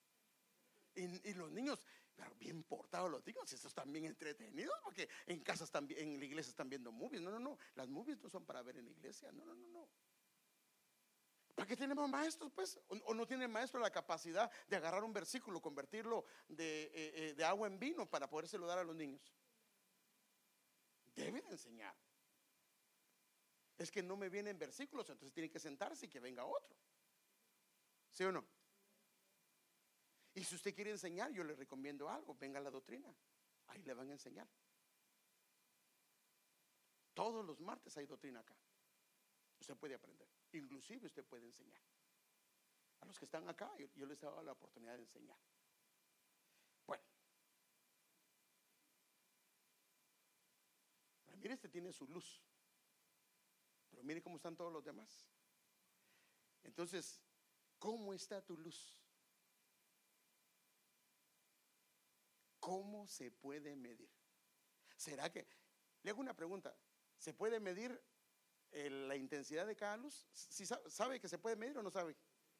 [0.94, 1.86] Y, los niños,
[2.38, 6.50] bien portados los niños, estos están bien entretenidos porque en casa están, en la iglesia
[6.50, 7.22] están viendo movies.
[7.22, 9.30] No, no, no, las movies no son para ver en la iglesia.
[9.32, 9.88] No, no, no, no.
[11.54, 12.80] ¿Para qué tenemos maestros, pues?
[12.88, 17.34] ¿O, no tiene el maestro la capacidad de agarrar un versículo, convertirlo de, eh, eh,
[17.34, 19.20] de agua en vino para podérselo dar a los niños?
[21.14, 21.94] Debe de enseñar.
[23.76, 26.76] Es que no me vienen versículos, entonces tiene que sentarse y que venga otro.
[28.10, 28.46] ¿Sí o no?
[30.34, 33.12] Y si usted quiere enseñar, yo le recomiendo algo, venga a la doctrina.
[33.66, 34.48] Ahí le van a enseñar.
[37.14, 38.56] Todos los martes hay doctrina acá.
[39.60, 40.28] Usted puede aprender.
[40.52, 41.82] Inclusive usted puede enseñar.
[43.00, 45.38] A los que están acá, yo, les he dado la oportunidad de enseñar.
[46.86, 47.04] Bueno.
[51.36, 52.42] mire, este tiene su luz.
[53.90, 55.26] Pero mire cómo están todos los demás.
[56.62, 57.20] Entonces,
[57.78, 58.99] ¿cómo está tu luz?
[62.70, 64.08] ¿Cómo se puede medir?
[64.96, 65.44] ¿Será que,
[66.04, 66.72] le hago una pregunta,
[67.18, 68.00] ¿se puede medir
[68.70, 70.28] eh, la intensidad de cada luz?
[70.32, 72.16] ¿Si sabe, que se puede medir o no sabe?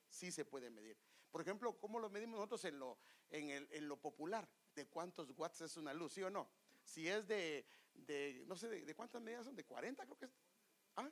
[0.08, 0.98] Sí se puede medir.
[1.30, 2.98] Por ejemplo, ¿cómo lo medimos nosotros en lo,
[3.30, 4.48] en, lo popular?
[4.74, 6.14] ¿De cuántos watts es una luz?
[6.14, 6.50] ¿Sí o no?
[6.82, 7.64] Si es de,
[8.48, 9.54] no sé, de, cuántas medidas son?
[9.54, 10.36] ¿De 40 creo que es?
[10.96, 11.08] ¿Ah?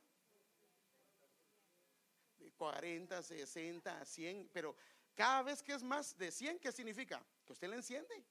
[2.37, 4.75] De 40, 60, 100, pero
[5.15, 7.25] cada vez que es más de 100, ¿qué significa?
[7.47, 8.27] Que usted le enciende.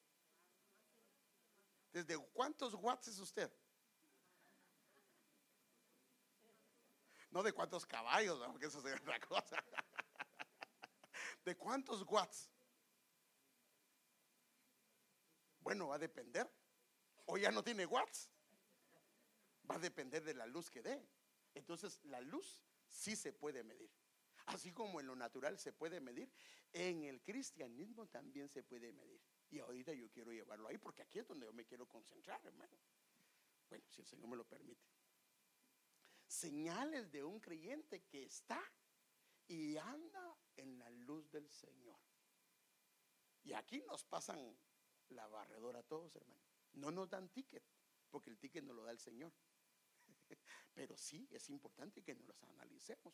[1.91, 3.51] ¿Desde cuántos watts es usted?
[7.31, 9.63] No de cuántos caballos, porque eso sería otra cosa.
[11.45, 12.49] ¿De cuántos watts?
[15.59, 16.49] Bueno, va a depender.
[17.25, 18.29] O ya no tiene watts.
[19.69, 21.05] Va a depender de la luz que dé.
[21.53, 23.91] Entonces, la luz sí se puede medir.
[24.45, 26.31] Así como en lo natural se puede medir,
[26.71, 29.21] en el cristianismo también se puede medir.
[29.49, 32.77] Y ahorita yo quiero llevarlo ahí porque aquí es donde yo me quiero concentrar, hermano.
[33.69, 34.85] Bueno, si el Señor me lo permite.
[36.27, 38.61] Señales de un creyente que está
[39.47, 41.99] y anda en la luz del Señor.
[43.43, 44.57] Y aquí nos pasan
[45.09, 46.41] la barredora a todos, hermano.
[46.73, 47.63] No nos dan ticket,
[48.09, 49.31] porque el ticket no lo da el Señor.
[50.73, 53.13] Pero sí es importante que nos los analicemos.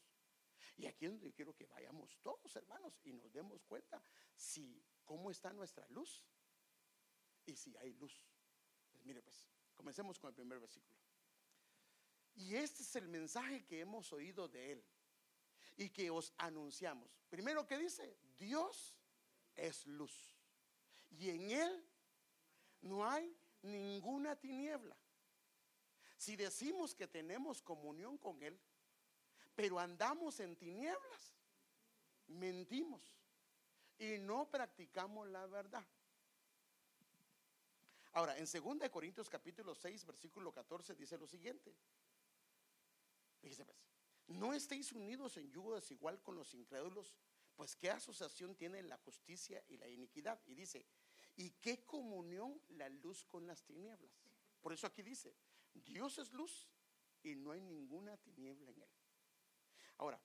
[0.76, 4.04] Y aquí es donde yo quiero que vayamos todos, hermanos, y nos demos cuenta
[4.36, 6.24] si cómo está nuestra luz
[7.46, 8.26] y si hay luz.
[8.92, 10.98] Pues mire, pues, comencemos con el primer versículo.
[12.36, 14.84] Y este es el mensaje que hemos oído de él
[15.78, 17.10] y que os anunciamos.
[17.30, 18.96] Primero que dice, Dios
[19.56, 20.36] es luz.
[21.12, 21.86] Y en él
[22.82, 24.98] no hay ninguna tiniebla.
[26.18, 28.60] Si decimos que tenemos comunión con él,
[29.56, 31.34] pero andamos en tinieblas,
[32.28, 33.23] mentimos
[34.00, 35.86] y no practicamos la verdad.
[38.14, 41.74] Ahora, en 2 Corintios capítulo 6, versículo 14 dice lo siguiente.
[43.42, 43.60] Pues,
[44.28, 47.18] no estéis unidos en yugo desigual con los incrédulos,
[47.56, 50.40] pues qué asociación tiene la justicia y la iniquidad.
[50.46, 50.86] Y dice,
[51.36, 54.12] ¿y qué comunión la luz con las tinieblas?
[54.62, 55.36] Por eso aquí dice,
[55.74, 56.70] Dios es luz
[57.24, 58.90] y no hay ninguna tiniebla en él.
[59.98, 60.22] Ahora,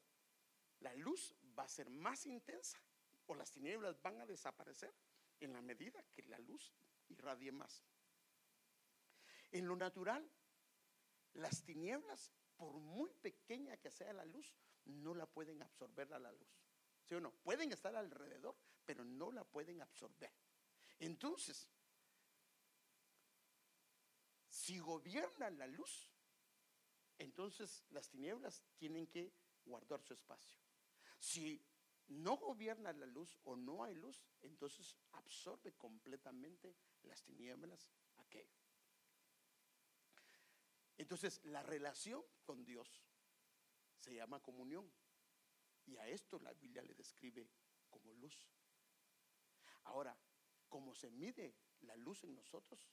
[0.81, 2.79] la luz va a ser más intensa
[3.29, 4.93] o las tinieblas van a desaparecer
[5.41, 6.75] en la medida que la luz
[7.09, 7.85] irradie más.
[9.53, 10.29] En lo natural,
[11.35, 14.55] las tinieblas, por muy pequeña que sea la luz,
[14.87, 16.49] no la pueden absorber a la luz.
[17.05, 17.33] ¿Sí o no?
[17.33, 20.33] Pueden estar alrededor, pero no la pueden absorber.
[20.99, 21.69] Entonces,
[24.49, 26.11] si gobierna la luz,
[27.19, 29.33] entonces las tinieblas tienen que
[29.65, 30.59] guardar su espacio.
[31.19, 31.63] Si
[32.09, 38.59] no gobierna la luz o no hay luz, entonces absorbe completamente las tinieblas aquello.
[40.97, 43.05] Entonces, la relación con Dios
[44.01, 44.91] se llama comunión.
[45.87, 47.49] Y a esto la Biblia le describe
[47.89, 48.51] como luz.
[49.85, 50.19] Ahora,
[50.69, 52.91] como se mide la luz en nosotros,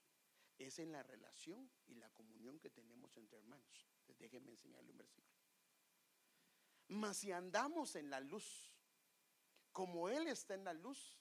[0.58, 3.88] es en la relación y la comunión que tenemos entre hermanos.
[4.19, 5.36] Déjenme enseñarle un versículo.
[6.88, 8.75] Mas si andamos en la luz,
[9.76, 11.20] como Él está en la luz,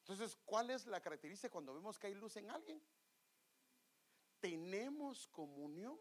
[0.00, 2.78] entonces, ¿cuál es la característica cuando vemos que hay luz en alguien?
[4.40, 5.98] Tenemos comunión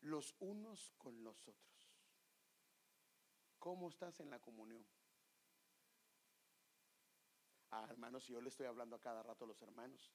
[0.00, 1.94] los unos con los otros.
[3.60, 4.84] ¿Cómo estás en la comunión?
[7.70, 10.12] Ah, hermanos, yo le estoy hablando a cada rato a los hermanos.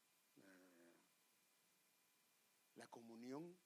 [2.76, 3.58] La comunión,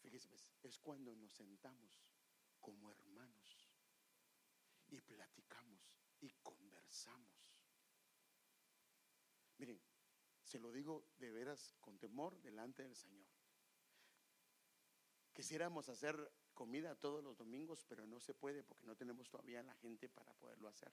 [0.00, 0.28] fíjese,
[0.64, 2.02] es cuando nos sentamos
[2.58, 3.47] como hermanos
[4.88, 7.28] y platicamos y conversamos.
[9.58, 9.80] Miren,
[10.42, 13.26] se lo digo de veras con temor delante del Señor.
[15.32, 19.74] Quisiéramos hacer comida todos los domingos, pero no se puede porque no tenemos todavía la
[19.74, 20.92] gente para poderlo hacer.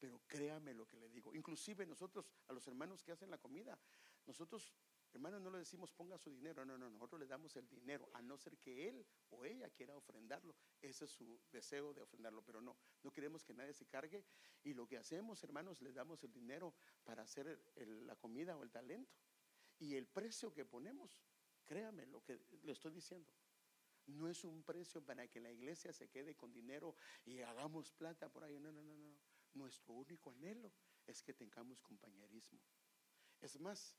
[0.00, 1.32] Pero créame lo que le digo.
[1.34, 3.78] Inclusive nosotros, a los hermanos que hacen la comida,
[4.26, 4.74] nosotros
[5.12, 8.22] Hermanos, no le decimos ponga su dinero, no, no, nosotros le damos el dinero, a
[8.22, 10.56] no ser que él o ella quiera ofrendarlo.
[10.80, 14.24] Ese es su deseo de ofrendarlo, pero no, no queremos que nadie se cargue.
[14.64, 18.70] Y lo que hacemos, hermanos, le damos el dinero para hacer la comida o el
[18.70, 19.12] talento.
[19.78, 21.22] Y el precio que ponemos,
[21.64, 23.30] créame lo que le estoy diciendo,
[24.06, 28.28] no es un precio para que la iglesia se quede con dinero y hagamos plata
[28.28, 28.58] por ahí.
[28.58, 29.18] No, no, no, no.
[29.54, 30.72] Nuestro único anhelo
[31.06, 32.60] es que tengamos compañerismo.
[33.40, 33.96] Es más,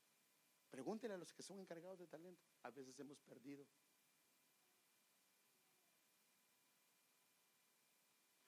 [0.74, 2.42] Pregúntele a los que son encargados de talento.
[2.64, 3.64] A veces hemos perdido.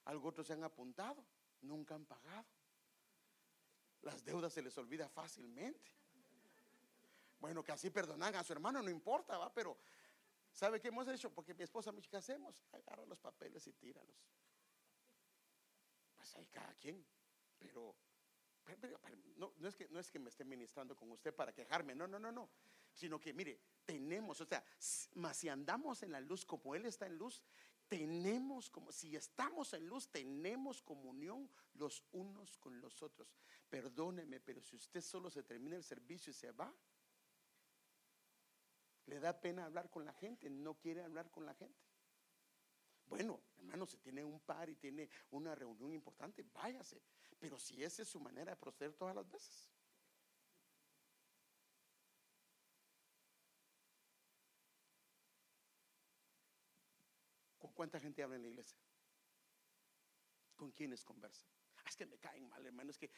[0.03, 1.25] Algo otros se han apuntado,
[1.61, 2.45] nunca han pagado.
[4.01, 5.89] Las deudas se les olvida fácilmente.
[7.39, 9.77] Bueno, que así perdonan a su hermano, no importa, va, pero
[10.51, 11.33] ¿sabe qué hemos hecho?
[11.33, 12.61] Porque mi esposa me dice, ¿qué hacemos?
[12.73, 14.17] Agarra los papeles y tíralos.
[16.17, 17.07] Pues ahí cada quien.
[17.57, 17.95] Pero,
[19.37, 22.07] no, no, es que, no es que me esté ministrando con usted para quejarme, no,
[22.07, 22.49] no, no, no.
[22.93, 24.63] Sino que, mire, tenemos, o sea,
[25.15, 27.43] más si andamos en la luz como Él está en luz,
[27.87, 33.33] tenemos como, si estamos en luz, tenemos comunión los unos con los otros.
[33.69, 36.73] Perdóneme, pero si usted solo se termina el servicio y se va,
[39.05, 41.79] le da pena hablar con la gente, no quiere hablar con la gente.
[43.07, 47.01] Bueno, hermano, si tiene un par y tiene una reunión importante, váyase.
[47.37, 49.69] Pero si esa es su manera de proceder todas las veces.
[57.57, 58.77] ¿Con cuánta gente habla en la iglesia?
[60.55, 61.47] ¿Con quiénes conversan?
[61.75, 63.11] Ah, es que me caen mal, hermano, es que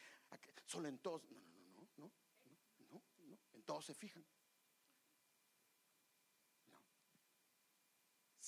[0.66, 1.22] solo en todos.
[1.30, 2.10] No, no, no, no,
[2.44, 4.24] no, no, no, en todos se fijan.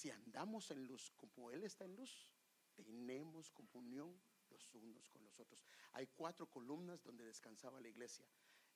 [0.03, 2.29] Si andamos en luz como Él está en luz,
[2.75, 5.65] tenemos comunión los unos con los otros.
[5.93, 8.27] Hay cuatro columnas donde descansaba la iglesia.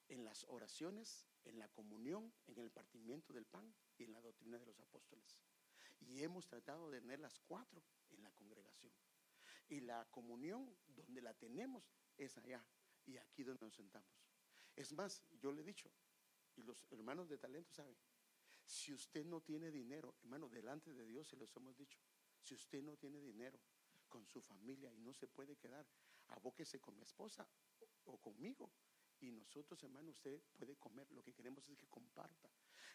[0.07, 4.57] En las oraciones, en la comunión, en el partimiento del pan y en la doctrina
[4.57, 5.41] de los apóstoles.
[5.99, 8.93] Y hemos tratado de tener las cuatro en la congregación.
[9.69, 12.65] Y la comunión donde la tenemos es allá
[13.05, 14.15] y aquí donde nos sentamos.
[14.77, 15.91] Es más, yo le he dicho,
[16.55, 17.97] y los hermanos de talento saben,
[18.67, 22.01] si usted no tiene dinero, hermano, delante de Dios se los hemos dicho.
[22.43, 23.59] Si usted no tiene dinero
[24.09, 25.87] con su familia y no se puede quedar,
[26.29, 27.47] abóquese con mi esposa
[28.05, 28.71] o, conmigo.
[29.21, 31.11] Y nosotros, hermano, usted puede comer.
[31.13, 32.51] Lo que queremos es que comparta.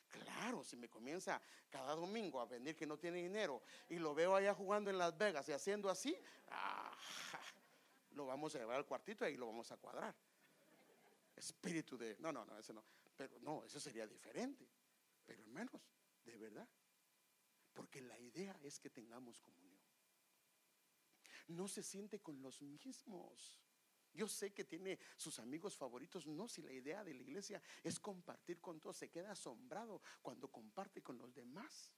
[0.10, 4.36] Claro, si me comienza cada domingo a venir que no tiene dinero y lo veo
[4.36, 6.16] allá jugando en Las Vegas y haciendo así,
[6.50, 6.98] ah,
[8.12, 10.14] lo vamos a llevar al cuartito y ahí lo vamos a cuadrar.
[11.36, 12.18] Espíritu de.
[12.20, 12.84] No, no, no, eso no.
[13.16, 14.68] Pero no, eso sería diferente.
[15.26, 15.82] Pero hermanos,
[16.24, 16.68] de verdad,
[17.74, 19.82] porque la idea es que tengamos comunión.
[21.48, 23.62] No se siente con los mismos.
[24.14, 26.28] Yo sé que tiene sus amigos favoritos.
[26.28, 30.50] No, si la idea de la iglesia es compartir con todos, se queda asombrado cuando
[30.50, 31.94] comparte con los demás.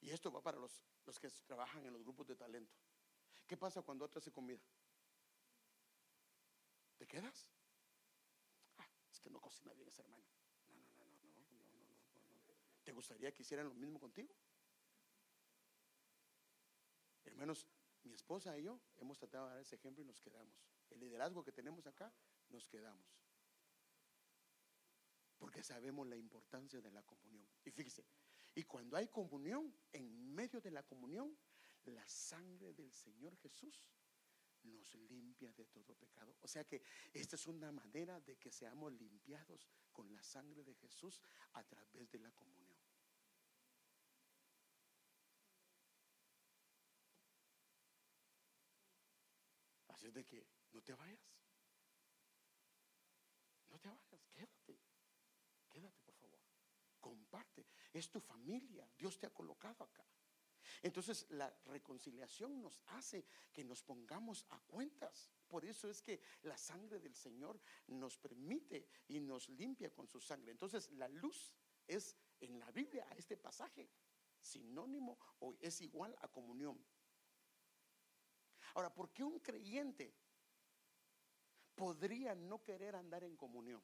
[0.00, 2.76] Y esto va para los, los que trabajan en los grupos de talento.
[3.46, 4.62] ¿Qué pasa cuando otra se comida?
[6.96, 7.46] ¿Te quedas?
[9.30, 10.24] No cocina bien ese hermano.
[10.68, 12.84] No, no, no, no, no, no, no, no.
[12.84, 14.34] ¿Te gustaría que hicieran lo mismo contigo?
[17.24, 17.66] Hermanos,
[18.04, 20.54] mi esposa y yo hemos tratado de dar ese ejemplo y nos quedamos.
[20.90, 22.12] El liderazgo que tenemos acá,
[22.48, 23.04] nos quedamos.
[25.38, 27.46] Porque sabemos la importancia de la comunión.
[27.64, 28.06] Y fíjese,
[28.54, 31.36] y cuando hay comunión, en medio de la comunión,
[31.84, 33.82] la sangre del Señor Jesús
[34.66, 36.36] nos limpia de todo pecado.
[36.40, 40.74] O sea que esta es una manera de que seamos limpiados con la sangre de
[40.74, 41.20] Jesús
[41.52, 42.76] a través de la comunión.
[49.88, 51.18] Así es de que no te vayas.
[53.70, 54.78] No te vayas, quédate.
[55.70, 56.40] Quédate, por favor.
[57.00, 57.66] Comparte.
[57.92, 58.86] Es tu familia.
[58.96, 60.06] Dios te ha colocado acá.
[60.82, 65.30] Entonces la reconciliación nos hace que nos pongamos a cuentas.
[65.48, 70.20] Por eso es que la sangre del Señor nos permite y nos limpia con su
[70.20, 70.50] sangre.
[70.50, 71.52] Entonces la luz
[71.86, 73.88] es en la Biblia, a este pasaje,
[74.40, 76.78] sinónimo o es igual a comunión.
[78.74, 80.14] Ahora, ¿por qué un creyente
[81.74, 83.82] podría no querer andar en comunión?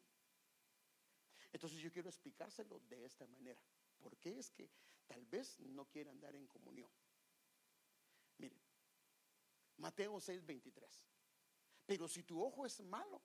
[1.53, 3.61] Entonces yo quiero explicárselo de esta manera.
[4.01, 4.71] ¿Por qué es que
[5.07, 6.91] tal vez no quiere andar en comunión?
[8.39, 8.61] Mire,
[9.77, 11.05] Mateo 6:23.
[11.87, 13.21] Pero si tu ojo es malo,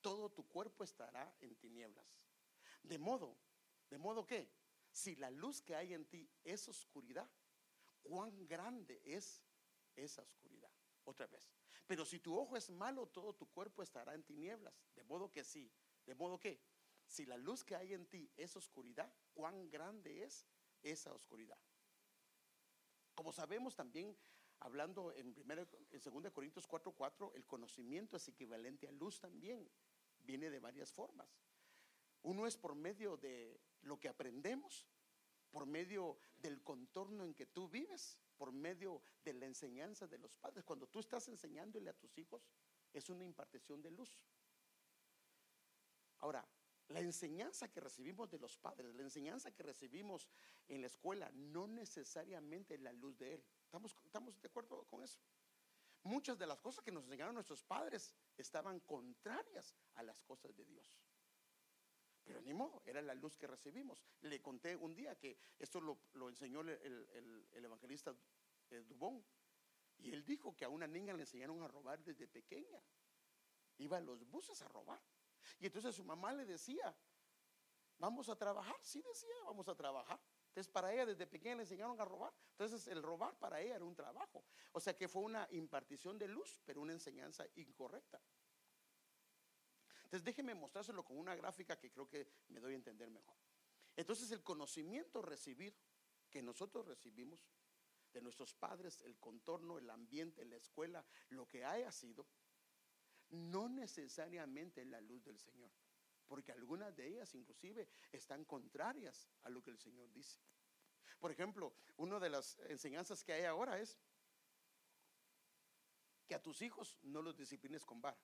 [0.00, 2.26] todo tu cuerpo estará en tinieblas.
[2.82, 3.36] De modo,
[3.90, 4.52] de modo que,
[4.92, 7.28] si la luz que hay en ti es oscuridad,
[8.02, 9.42] cuán grande es
[9.94, 10.70] esa oscuridad.
[11.04, 11.50] Otra vez.
[11.86, 14.74] Pero si tu ojo es malo, todo tu cuerpo estará en tinieblas.
[14.94, 15.70] De modo que sí.
[16.04, 16.60] De modo que,
[17.06, 20.46] si la luz que hay en ti es oscuridad, cuán grande es
[20.82, 21.58] esa oscuridad.
[23.14, 24.16] Como sabemos también,
[24.60, 29.68] hablando en, primero, en 2 Corintios 4:4, el conocimiento es equivalente a luz también.
[30.20, 31.28] Viene de varias formas.
[32.22, 34.86] Uno es por medio de lo que aprendemos,
[35.50, 40.36] por medio del contorno en que tú vives, por medio de la enseñanza de los
[40.36, 40.64] padres.
[40.64, 42.50] Cuando tú estás enseñándole a tus hijos,
[42.92, 44.20] es una impartición de luz.
[46.18, 46.46] Ahora,
[46.88, 50.28] la enseñanza que recibimos de los padres, la enseñanza que recibimos
[50.68, 53.44] en la escuela, no necesariamente la luz de Él.
[53.64, 55.20] ¿Estamos, estamos de acuerdo con eso?
[56.06, 60.64] muchas de las cosas que nos enseñaron nuestros padres estaban contrarias a las cosas de
[60.64, 60.96] Dios.
[62.24, 64.02] Pero ni modo, era la luz que recibimos.
[64.22, 68.14] Le conté un día que esto lo, enseñó el, evangelista
[68.70, 69.24] eh, Dubón.
[69.98, 72.82] Y él dijo que a una niña le enseñaron a robar desde pequeña.
[73.78, 75.00] Iba a los buses a robar.
[75.58, 76.96] Y entonces su mamá le decía,
[77.98, 78.76] vamos a trabajar.
[78.82, 80.20] Sí decía, vamos a trabajar.
[80.48, 82.32] Entonces para ella desde pequeña le enseñaron a robar.
[82.52, 84.44] Entonces el robar para ella era un trabajo.
[84.72, 88.20] O sea que fue una impartición de luz, pero una enseñanza incorrecta.
[90.04, 93.36] Entonces déjeme mostrárselo con una gráfica que creo que me doy a entender mejor.
[93.96, 95.76] Entonces el conocimiento recibido
[96.30, 97.40] que nosotros recibimos
[98.12, 102.26] de nuestros padres, el contorno, el ambiente, la escuela, lo que haya sido,
[103.30, 105.70] no necesariamente en la luz del Señor,
[106.26, 110.40] porque algunas de ellas inclusive están contrarias a lo que el Señor dice.
[111.18, 113.96] Por ejemplo, una de las enseñanzas que hay ahora es
[116.26, 118.18] que a tus hijos no los disciplines con vara,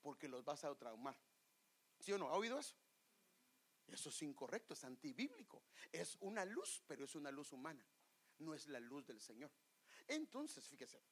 [0.00, 1.16] porque los vas a traumar.
[1.98, 2.28] ¿Sí o no?
[2.28, 2.76] ¿Ha oído eso?
[3.86, 5.62] Eso es incorrecto, es antibíblico.
[5.90, 7.84] Es una luz, pero es una luz humana,
[8.38, 9.50] no es la luz del Señor.
[10.08, 11.02] Entonces, fíjese,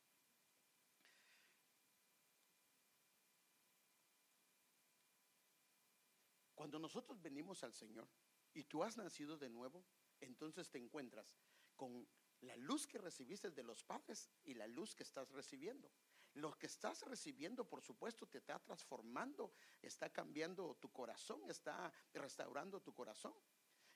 [6.61, 8.07] Cuando nosotros venimos al Señor
[8.53, 9.83] y tú has nacido de nuevo,
[10.21, 11.39] entonces te encuentras
[11.75, 12.07] con
[12.43, 15.91] la luz que recibiste de los padres y la luz que estás recibiendo.
[16.35, 22.83] Lo que estás recibiendo, por supuesto, te está transformando, está cambiando tu corazón, está restaurando
[22.83, 23.33] tu corazón.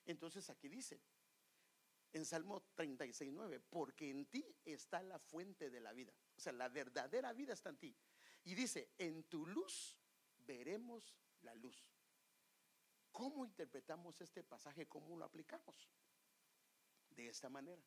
[0.07, 1.03] Entonces aquí dice,
[2.15, 6.15] en Salmo 36, 9, porque en ti está la fuente de la vida.
[6.35, 7.95] O sea, la verdadera vida está en ti.
[8.45, 9.99] Y dice, en tu luz
[10.47, 11.94] veremos la luz.
[13.15, 14.89] ¿Cómo interpretamos este pasaje?
[14.89, 15.89] ¿Cómo lo aplicamos?
[17.11, 17.81] De esta manera.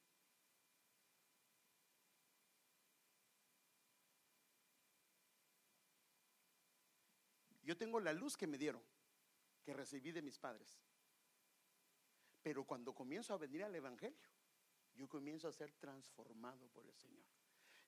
[7.62, 8.82] Yo tengo la luz que me dieron,
[9.66, 10.80] que recibí de mis padres.
[12.42, 14.30] Pero cuando comienzo a venir al Evangelio,
[14.96, 17.26] yo comienzo a ser transformado por el Señor.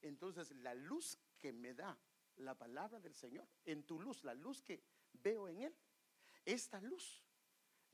[0.01, 1.97] Entonces, la luz que me da
[2.35, 4.83] la palabra del Señor, en tu luz, la luz que
[5.13, 5.75] veo en Él,
[6.43, 7.23] esta luz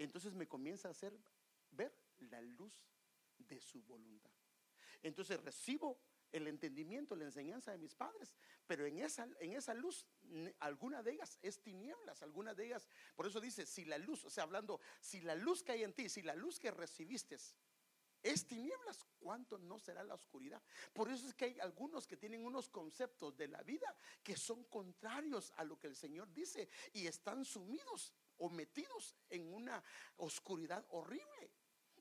[0.04, 1.18] entonces me comienza a hacer
[1.72, 2.74] ver la luz
[3.38, 4.32] de su voluntad.
[5.04, 6.00] Entonces recibo
[6.32, 8.34] el entendimiento, la enseñanza de mis padres,
[8.68, 10.06] pero en esa, en esa luz,
[10.60, 14.30] alguna de ellas es tinieblas, alguna de ellas, por eso dice, si la luz, o
[14.30, 17.38] sea, hablando, si la luz que hay en ti, si la luz que recibiste
[18.24, 20.62] es tinieblas, ¿cuánto no será la oscuridad?
[20.94, 24.64] Por eso es que hay algunos que tienen unos conceptos de la vida que son
[24.66, 29.84] contrarios a lo que el Señor dice y están sumidos o metidos en una
[30.18, 31.52] oscuridad horrible.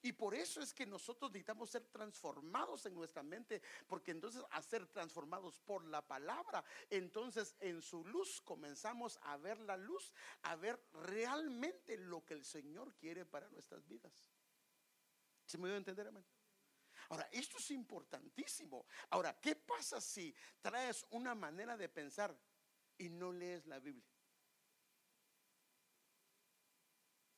[0.04, 4.60] Y por eso es que nosotros necesitamos ser transformados en nuestra mente, porque entonces a
[4.60, 10.12] ser transformados por la palabra, entonces en su luz comenzamos a ver la luz,
[10.42, 14.30] a ver realmente lo que el Señor quiere para nuestras vidas.
[15.46, 16.26] ¿Se me dio a entender, hermano?
[17.08, 18.86] Ahora, esto es importantísimo.
[19.08, 22.38] Ahora, ¿qué pasa si traes una manera de pensar
[22.98, 24.13] y no lees la Biblia?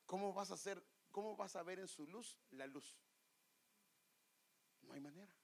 [0.07, 2.97] ¿Cómo vas a hacer, cómo vas a ver en su luz la luz?
[4.81, 5.35] No hay manera.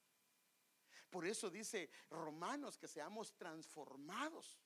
[1.10, 4.58] Por eso dice Romanos que seamos transformados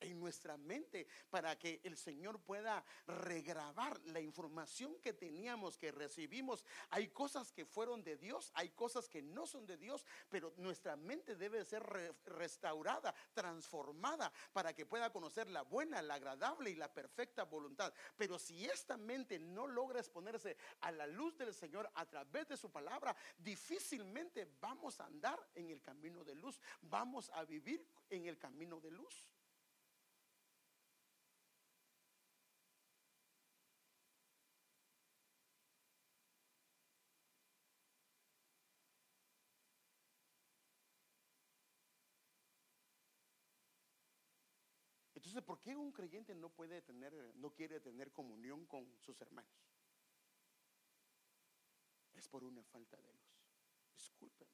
[0.00, 6.64] en nuestra mente para que el Señor pueda regrabar la información que teníamos, que recibimos.
[6.90, 10.96] Hay cosas que fueron de Dios, hay cosas que no son de Dios, pero nuestra
[10.96, 11.82] mente debe ser
[12.24, 17.92] restaurada, transformada, para que pueda conocer la buena, la agradable y la perfecta voluntad.
[18.16, 22.56] Pero si esta mente no logra exponerse a la luz del Señor a través de
[22.56, 28.26] su palabra, difícilmente vamos a andar en el camino de luz, vamos a vivir en
[28.26, 29.26] el camino de luz.
[45.42, 49.52] ¿Por qué un creyente no puede tener, no quiere tener comunión con sus hermanos?
[52.14, 53.42] Es por una falta de luz.
[53.92, 54.52] Discúlpenme,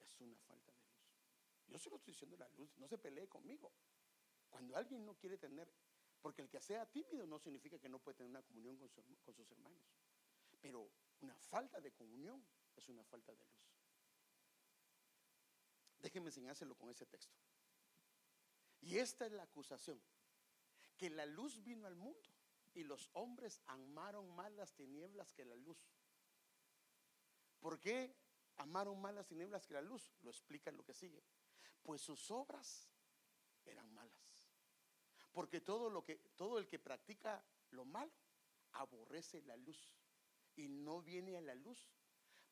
[0.00, 0.88] es una falta de luz.
[1.68, 3.72] Yo se lo estoy diciendo la luz, no se pelee conmigo.
[4.48, 5.70] Cuando alguien no quiere tener,
[6.20, 9.34] porque el que sea tímido no significa que no puede tener una comunión con, con
[9.34, 9.82] sus hermanos.
[10.60, 10.90] Pero
[11.20, 12.44] una falta de comunión
[12.76, 13.68] es una falta de luz.
[15.98, 17.36] Déjenme enseñárselo con ese texto.
[18.80, 20.00] Y esta es la acusación,
[20.96, 22.28] que la luz vino al mundo
[22.74, 25.78] y los hombres amaron más las tinieblas que la luz.
[27.60, 28.14] ¿Por qué
[28.56, 30.12] amaron más las tinieblas que la luz?
[30.22, 31.22] Lo explica lo que sigue.
[31.82, 32.90] pues sus obras
[33.64, 34.52] eran malas.
[35.32, 38.12] Porque todo lo que todo el que practica lo malo
[38.72, 39.96] aborrece la luz
[40.56, 41.88] y no viene a la luz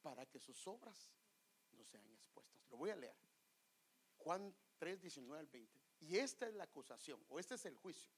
[0.03, 1.13] para que sus obras
[1.73, 2.63] no sean expuestas.
[2.71, 3.17] Lo voy a leer.
[4.19, 5.86] Juan 3, 19 al 20.
[6.01, 8.13] Y esta es la acusación, o este es el juicio,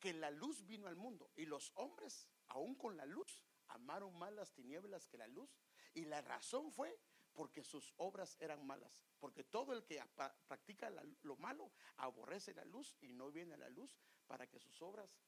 [0.00, 4.32] que la luz vino al mundo y los hombres, aún con la luz, amaron más
[4.32, 5.50] las tinieblas que la luz.
[5.94, 6.98] Y la razón fue
[7.32, 9.06] porque sus obras eran malas.
[9.18, 10.02] Porque todo el que
[10.46, 10.90] practica
[11.22, 13.90] lo malo aborrece la luz y no viene a la luz
[14.26, 15.18] para que sus obras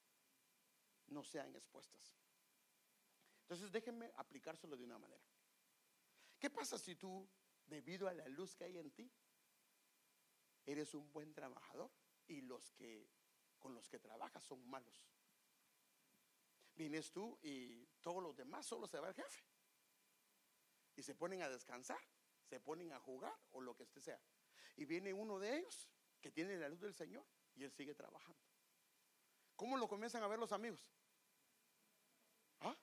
[1.07, 2.15] no sean expuestas.
[3.43, 5.25] Entonces déjenme aplicárselo de una manera.
[6.39, 7.27] ¿Qué pasa si tú,
[7.67, 9.11] debido a la luz que hay en ti,
[10.73, 11.91] eres un buen trabajador
[12.27, 13.09] y los que
[13.59, 15.03] con los que trabajas son malos?
[16.75, 19.43] Vienes tú y todos los demás solo se va el jefe.
[20.95, 22.01] Y se ponen a descansar,
[22.45, 24.21] se ponen a jugar o lo que este sea.
[24.77, 25.89] Y viene uno de ellos
[26.21, 28.39] que tiene la luz del Señor y él sigue trabajando.
[29.57, 30.81] ¿Cómo lo comienzan a ver los amigos?
[32.61, 32.77] ¿Ah?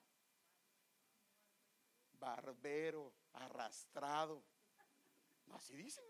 [2.18, 4.42] Barbero, arrastrado.
[5.52, 6.04] Así dicen.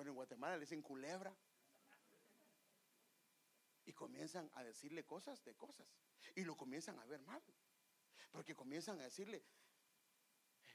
[0.00, 1.36] Bueno, en Guatemala le dicen culebra
[3.84, 5.86] y comienzan a decirle cosas de cosas
[6.34, 7.42] y lo comienzan a ver mal.
[8.30, 9.44] Porque comienzan a decirle,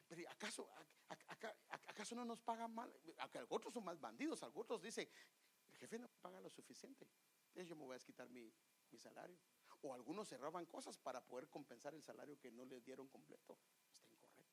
[0.08, 0.70] pero ¿acaso,
[1.88, 2.96] ¿acaso no nos pagan mal?
[3.50, 5.10] Otros son más bandidos, otros dicen,
[5.70, 7.10] el jefe no paga lo suficiente,
[7.48, 8.54] entonces yo me voy a quitar mi,
[8.92, 9.40] mi salario.
[9.82, 13.58] O algunos se roban cosas para poder compensar el salario que no les dieron completo.
[14.04, 14.44] Está incorrecto.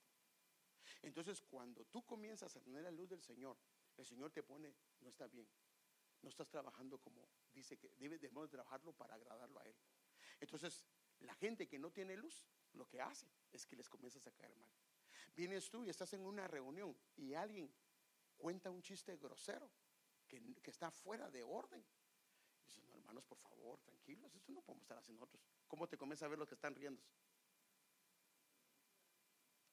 [1.02, 3.58] Entonces, cuando tú comienzas a tener la luz del Señor,
[3.96, 5.48] el Señor te pone, no está bien
[6.22, 9.74] no estás trabajando como dice que debemos trabajarlo para agradarlo a Él.
[10.40, 10.84] Entonces,
[11.20, 14.56] la gente que no tiene luz, lo que hace es que les comienza a caer
[14.56, 14.70] mal.
[15.34, 17.72] Vienes tú y estás en una reunión y alguien
[18.36, 19.70] cuenta un chiste grosero
[20.26, 21.84] que, está fuera de orden.
[22.64, 25.44] Dices, no, hermanos, por favor, tranquilos, esto no podemos estar haciendo nosotros.
[25.66, 27.02] ¿Cómo te comienza a ver los que están riendo?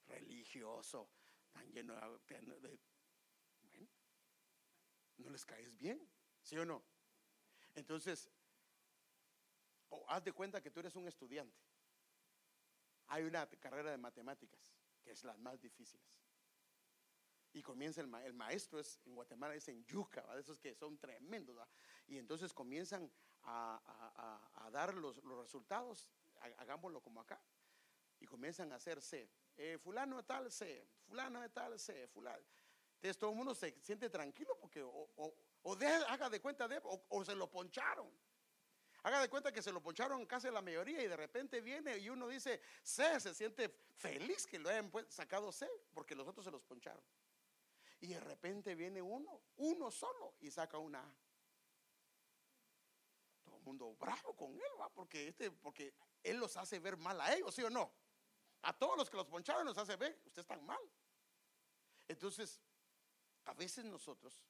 [0.07, 1.09] Religioso,
[1.51, 1.93] tan lleno
[2.59, 2.79] de...
[5.19, 6.05] No les caes bien.
[6.41, 6.83] ¿Sí o no?
[7.75, 8.29] Entonces,
[10.07, 11.57] haz de cuenta que tú eres un estudiante.
[13.07, 14.61] Hay una carrera de matemáticas,
[15.03, 16.05] que es la más difíciles.
[17.53, 20.97] Y comienza el, el maestro, es, en Guatemala es en yuca, de esos que son
[20.97, 21.57] tremendos.
[22.07, 23.11] Y entonces comienzan
[23.43, 26.09] a, dar los, resultados,
[26.57, 27.41] hagámoslo como acá,
[28.19, 29.29] y comienzan a hacer C.
[29.57, 32.45] Eh, fulano de tal C, fulano de tal C, fulano.
[32.99, 35.33] Entonces todo el mundo se siente tranquilo porque o
[36.09, 38.11] haga de cuenta de, o, se lo poncharon.
[39.03, 42.09] Haga de cuenta que se lo poncharon casi la mayoría y de repente viene y
[42.09, 46.51] uno dice C, se siente feliz que lo hayan sacado C, porque los otros se
[46.51, 47.01] los poncharon.
[48.01, 51.15] Y de repente viene uno, uno solo, y saca una A.
[53.45, 54.89] Todo el mundo bravo con él, ¿va?
[54.89, 57.89] Porque, este, porque él los hace ver mal a ellos, ¿sí o no?
[58.63, 60.81] A todos los que los poncharon los hace ver, ustedes están mal.
[62.09, 62.59] Entonces,
[63.49, 64.45] a veces nosotros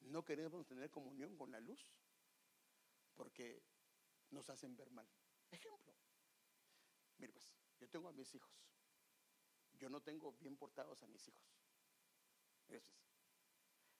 [0.00, 1.86] no queremos tener comunión con la luz
[3.14, 3.62] porque
[4.30, 5.06] nos hacen ver mal.
[5.50, 5.94] Ejemplo.
[7.18, 8.50] Mire pues, yo tengo a mis hijos.
[9.74, 11.44] Yo no tengo bien portados a mis hijos.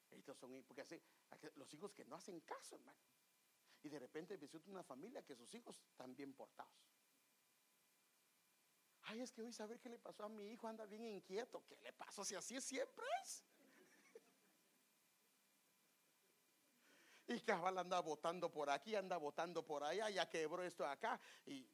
[0.09, 0.83] Estos son, porque
[1.55, 2.99] los hijos que no hacen caso, hermano.
[3.83, 6.73] Y de repente visito una familia que sus hijos están bien portados.
[9.03, 11.63] Ay, es que hoy saber qué le pasó a mi hijo, anda bien inquieto.
[11.67, 12.23] ¿Qué le pasó?
[12.23, 13.43] Si así siempre es.
[17.27, 21.19] Y cabal anda votando por aquí, anda votando por allá, ya quebró esto acá.
[21.45, 21.67] Y,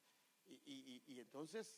[1.19, 1.77] entonces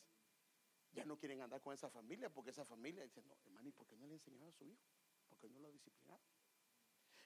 [0.92, 3.88] ya no quieren andar con esa familia porque esa familia dice, no, hermano, ¿y por
[3.88, 4.84] qué no le enseñado a su hijo?
[5.30, 6.22] ¿Por qué no lo ha disciplinado?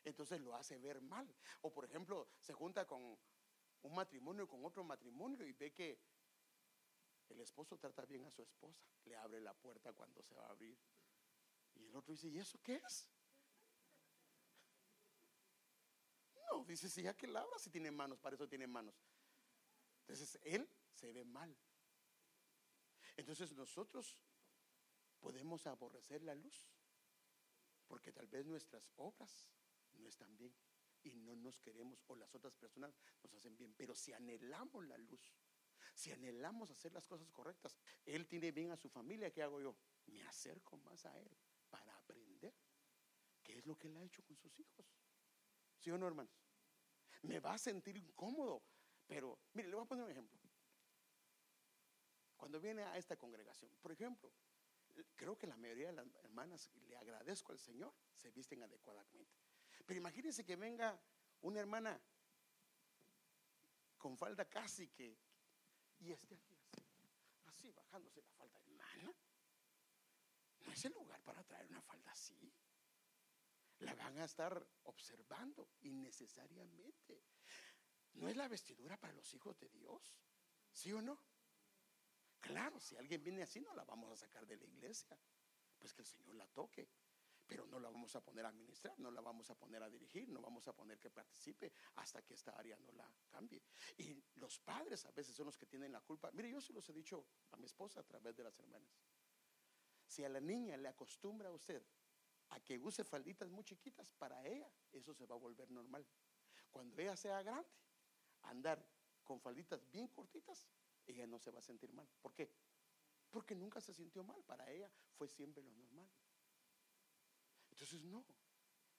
[0.03, 1.27] Entonces lo hace ver mal.
[1.61, 3.17] O por ejemplo, se junta con
[3.81, 5.99] un matrimonio con otro matrimonio y ve que
[7.29, 10.51] el esposo trata bien a su esposa, le abre la puerta cuando se va a
[10.51, 10.77] abrir.
[11.75, 13.09] Y el otro dice, ¿y eso qué es?
[16.67, 18.95] dice, si ya que labra, si tiene manos, para eso tiene manos.
[20.01, 21.55] Entonces, él se ve mal.
[23.17, 24.17] Entonces nosotros
[25.19, 26.69] podemos aborrecer la luz
[27.87, 29.47] porque tal vez nuestras obras
[29.93, 30.53] no están bien
[31.03, 33.73] y no nos queremos o las otras personas nos hacen bien.
[33.75, 35.33] Pero si anhelamos la luz,
[35.95, 39.75] si anhelamos hacer las cosas correctas, Él tiene bien a su familia, ¿qué hago yo?
[40.07, 41.31] Me acerco más a Él
[41.69, 42.53] para aprender
[43.41, 44.85] qué es lo que Él ha hecho con sus hijos.
[45.79, 46.37] ¿Sí o no, hermanos?
[47.23, 48.61] Me va a sentir incómodo.
[49.07, 50.39] Pero, mire, le voy a poner un ejemplo.
[52.35, 54.31] Cuando viene a esta congregación, por ejemplo,
[55.15, 59.39] creo que la mayoría de las hermanas, le agradezco al Señor, se visten adecuadamente.
[59.85, 60.99] Pero imagínense que venga
[61.41, 62.01] una hermana
[63.97, 65.17] con falda casi que,
[65.99, 66.83] y esté aquí así,
[67.45, 69.15] así bajándose la falda, hermana.
[70.61, 72.53] No es el lugar para traer una falda así.
[73.79, 77.23] La van a estar observando innecesariamente.
[78.13, 80.17] ¿No es la vestidura para los hijos de Dios?
[80.71, 81.19] ¿Sí o no?
[82.39, 85.19] Claro, si alguien viene así, no la vamos a sacar de la iglesia.
[85.77, 86.89] Pues que el Señor la toque.
[87.47, 90.27] Pero no la vamos a poner a administrar, no la vamos a poner a dirigir,
[90.29, 93.61] no vamos a poner que participe hasta que esta área no la cambie.
[93.97, 96.31] Y los padres a veces son los que tienen la culpa.
[96.31, 98.89] Mire, yo se los he dicho a mi esposa a través de las hermanas.
[100.07, 101.83] Si a la niña le acostumbra a usted
[102.49, 106.05] a que use falditas muy chiquitas, para ella eso se va a volver normal.
[106.71, 107.69] Cuando ella sea grande,
[108.43, 108.85] andar
[109.23, 110.67] con falditas bien cortitas,
[111.05, 112.07] ella no se va a sentir mal.
[112.21, 112.51] ¿Por qué?
[113.29, 114.43] Porque nunca se sintió mal.
[114.43, 116.09] Para ella fue siempre lo normal.
[117.75, 118.25] Entonces, no.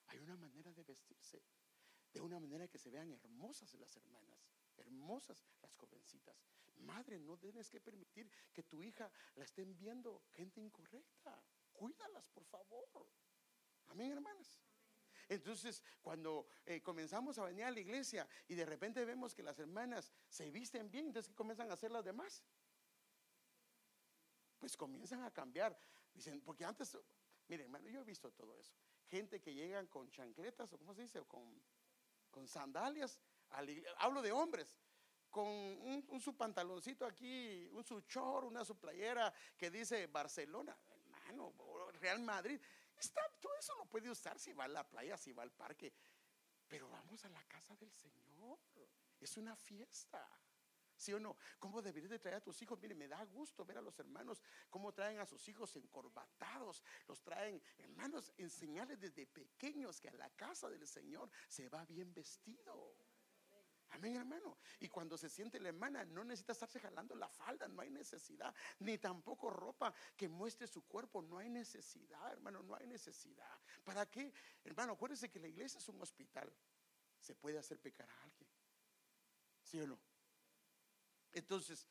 [0.08, 1.42] Hay una manera de vestirse.
[2.12, 4.46] De una manera que se vean hermosas las hermanas.
[4.76, 6.36] Hermosas las jovencitas.
[6.76, 11.42] Madre, no tienes que permitir que tu hija la estén viendo gente incorrecta.
[11.72, 13.10] Cuídalas, por favor.
[13.86, 14.60] Amén, hermanas.
[15.28, 19.58] Entonces, cuando eh, comenzamos a venir a la iglesia y de repente vemos que las
[19.58, 22.44] hermanas se visten bien, entonces, ¿qué comienzan a hacer las demás?
[24.58, 25.76] Pues comienzan a cambiar.
[26.12, 26.96] Dicen, porque antes,
[27.49, 28.74] mire, hermano, yo he visto todo eso.
[29.09, 31.62] Gente que llegan con chancletas, o cómo se dice, o con,
[32.30, 33.20] con sandalias.
[33.99, 34.76] Hablo de hombres
[35.36, 41.53] con un, su pantaloncito aquí, un su chor, una su playera que dice Barcelona, hermano,
[42.01, 42.59] Real Madrid.
[42.97, 45.92] Está, todo eso lo puede usar si va a la playa, si va al parque.
[46.66, 48.59] Pero vamos a la casa del Señor.
[49.20, 50.26] Es una fiesta.
[50.97, 51.36] ¿Sí o no?
[51.59, 52.80] ¿Cómo deberías de traer a tus hijos?
[52.80, 56.82] Mire, me da gusto ver a los hermanos cómo traen a sus hijos encorbatados.
[57.07, 62.14] Los traen, hermanos, enseñarles desde pequeños que a la casa del Señor se va bien
[62.14, 62.97] vestido.
[63.90, 64.59] Amén, hermano.
[64.80, 68.55] Y cuando se siente la hermana, no necesita estarse jalando la falda, no hay necesidad.
[68.80, 73.61] Ni tampoco ropa que muestre su cuerpo, no hay necesidad, hermano, no hay necesidad.
[73.84, 74.32] ¿Para qué?
[74.64, 76.53] Hermano, acuérdese que la iglesia es un hospital.
[77.20, 78.51] Se puede hacer pecar a alguien.
[79.62, 79.99] ¿Sí o no?
[81.37, 81.87] Entonces,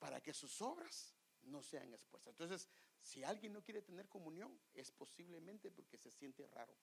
[0.00, 2.32] para que sus obras no sean expuestas.
[2.32, 2.68] Entonces,
[3.00, 6.74] si alguien no quiere tener comunión, es posiblemente porque se siente raro.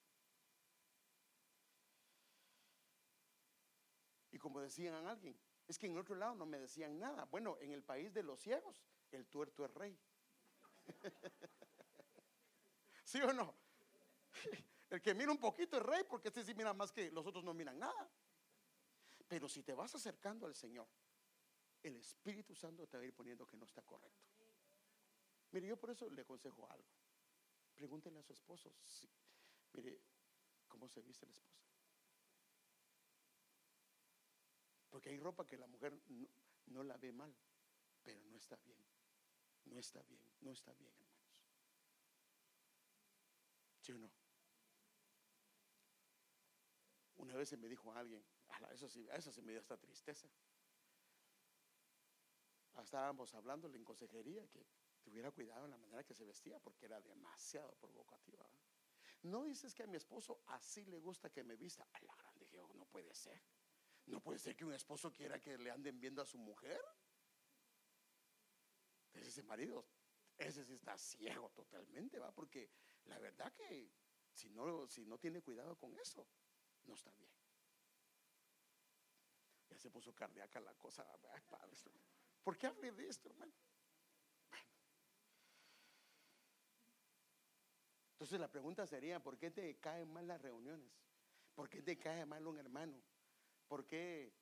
[4.32, 5.38] Y como decían a alguien,
[5.68, 7.26] es que en otro lado no me decían nada.
[7.26, 8.82] Bueno, en el país de los ciegos,
[9.12, 10.00] el tuerto es rey.
[13.04, 13.54] ¿Sí o no?
[14.90, 17.44] El que mira un poquito es rey porque este sí mira más que los otros
[17.44, 18.10] no miran nada.
[19.28, 20.88] Pero si te vas acercando al Señor,
[21.82, 24.26] el Espíritu Santo te va a ir poniendo que no está correcto.
[25.52, 26.90] Mire, yo por eso le aconsejo algo.
[27.76, 28.74] Pregúntele a su esposo.
[29.74, 30.02] mire,
[30.68, 31.66] ¿cómo se viste el esposo?
[34.90, 36.00] Porque hay ropa que la mujer
[36.68, 37.36] no, la ve mal,
[38.04, 38.78] pero no está bien.
[39.66, 41.42] No está bien, no está bien, hermanos.
[43.82, 44.12] ¿Sí o no?
[47.16, 48.24] Una vez se me dijo alguien,
[48.74, 50.28] eso sí, eso sí me dio esta tristeza.
[52.82, 54.66] Estábamos hablando en consejería que
[55.02, 58.46] tuviera cuidado en la manera que se vestía porque era demasiado provocativa.
[59.24, 61.88] No dices que a mi esposo así le gusta que me vista.
[61.94, 63.42] A la grande, yo no puede ser.
[64.08, 66.80] No puede ser que un esposo quiera que le anden viendo a su mujer.
[69.14, 69.86] ese marido,
[70.38, 72.32] ese sí está ciego totalmente, ¿va?
[72.32, 72.70] Porque
[73.06, 73.90] la verdad que
[74.32, 76.28] si no, si no tiene cuidado con eso,
[76.84, 77.32] no está bien.
[79.78, 81.06] Se puso cardíaca la cosa.
[82.44, 83.54] ¿Por qué hablé de esto, hermano?
[88.14, 90.92] Entonces la pregunta sería, ¿por qué te caen mal las reuniones?
[91.54, 93.02] ¿Por qué te cae mal un hermano?
[93.68, 94.34] ¿Por qué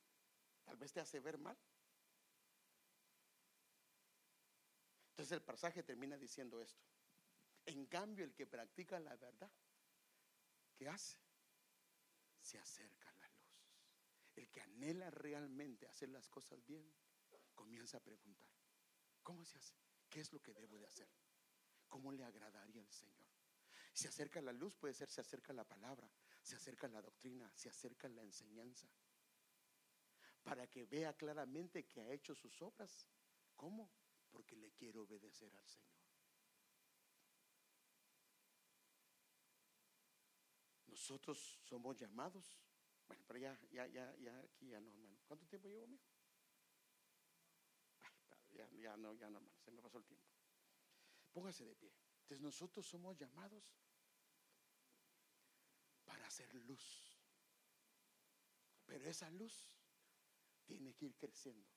[0.63, 1.57] tal vez te hace ver mal?
[5.11, 6.83] Entonces el pasaje termina diciendo esto.
[7.65, 9.51] En cambio, el que practica la verdad,
[10.75, 11.17] ¿qué hace?
[12.41, 13.12] Se acerca.
[14.35, 16.91] El que anhela realmente hacer las cosas bien,
[17.53, 18.49] comienza a preguntar,
[19.21, 19.75] ¿cómo se hace?
[20.09, 21.09] ¿Qué es lo que debo de hacer?
[21.87, 23.27] ¿Cómo le agradaría al Señor?
[23.93, 26.09] Se acerca la luz, puede ser se acerca la palabra,
[26.41, 28.89] se acerca la doctrina, se acerca la enseñanza
[30.43, 33.07] para que vea claramente que ha hecho sus obras.
[33.55, 33.89] ¿Cómo?
[34.29, 35.93] Porque le quiere obedecer al Señor.
[40.87, 42.59] Nosotros somos llamados.
[43.07, 45.17] Bueno, pero ya, ya, ya, ya, aquí ya no, hermano.
[45.27, 46.03] ¿Cuánto tiempo llevo, amigo?
[48.51, 49.57] Ya, ya no, ya no, hermano.
[49.63, 50.27] Se me pasó el tiempo.
[51.31, 51.93] Póngase de pie.
[52.21, 53.63] Entonces nosotros somos llamados
[56.05, 57.19] para hacer luz.
[58.85, 59.73] Pero esa luz
[60.63, 61.67] tiene que ir creciendo.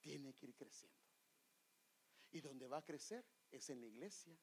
[0.00, 0.98] Tiene que ir creciendo.
[2.30, 4.36] Y donde va a crecer es en la iglesia,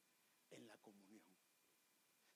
[0.49, 1.30] en la comunión.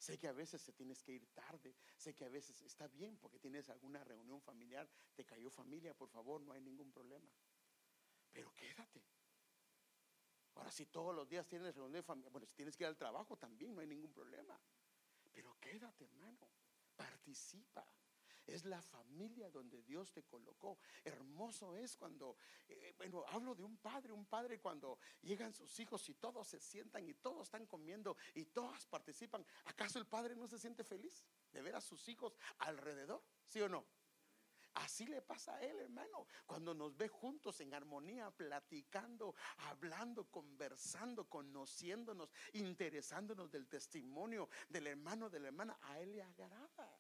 [0.05, 3.17] Sé que a veces se tienes que ir tarde, sé que a veces está bien
[3.17, 7.27] porque tienes alguna reunión familiar, te cayó familia, por favor, no hay ningún problema.
[8.31, 9.01] Pero quédate.
[10.53, 12.97] Ahora, si todos los días tienes reunión de familia, bueno, si tienes que ir al
[12.97, 14.61] trabajo también, no hay ningún problema.
[15.33, 16.51] Pero quédate, hermano,
[16.95, 17.83] participa.
[18.45, 20.77] Es la familia donde Dios te colocó.
[21.03, 22.37] Hermoso es cuando,
[22.67, 26.59] eh, bueno, hablo de un padre, un padre cuando llegan sus hijos y todos se
[26.59, 29.45] sientan y todos están comiendo y todos participan.
[29.65, 33.23] ¿Acaso el padre no se siente feliz de ver a sus hijos alrededor?
[33.47, 33.85] ¿Sí o no?
[34.75, 39.33] Así le pasa a él, hermano, cuando nos ve juntos en armonía, platicando,
[39.69, 46.94] hablando, conversando, conociéndonos, interesándonos del testimonio del hermano, de la hermana, a él le agrada.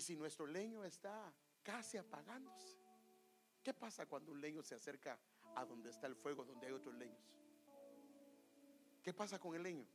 [0.00, 1.30] Y si nuestro leño está
[1.62, 2.78] casi apagándose,
[3.62, 5.20] ¿qué pasa cuando un leño se acerca
[5.54, 7.36] a donde está el fuego, donde hay otros leños?
[9.02, 9.86] ¿Qué pasa con el leño?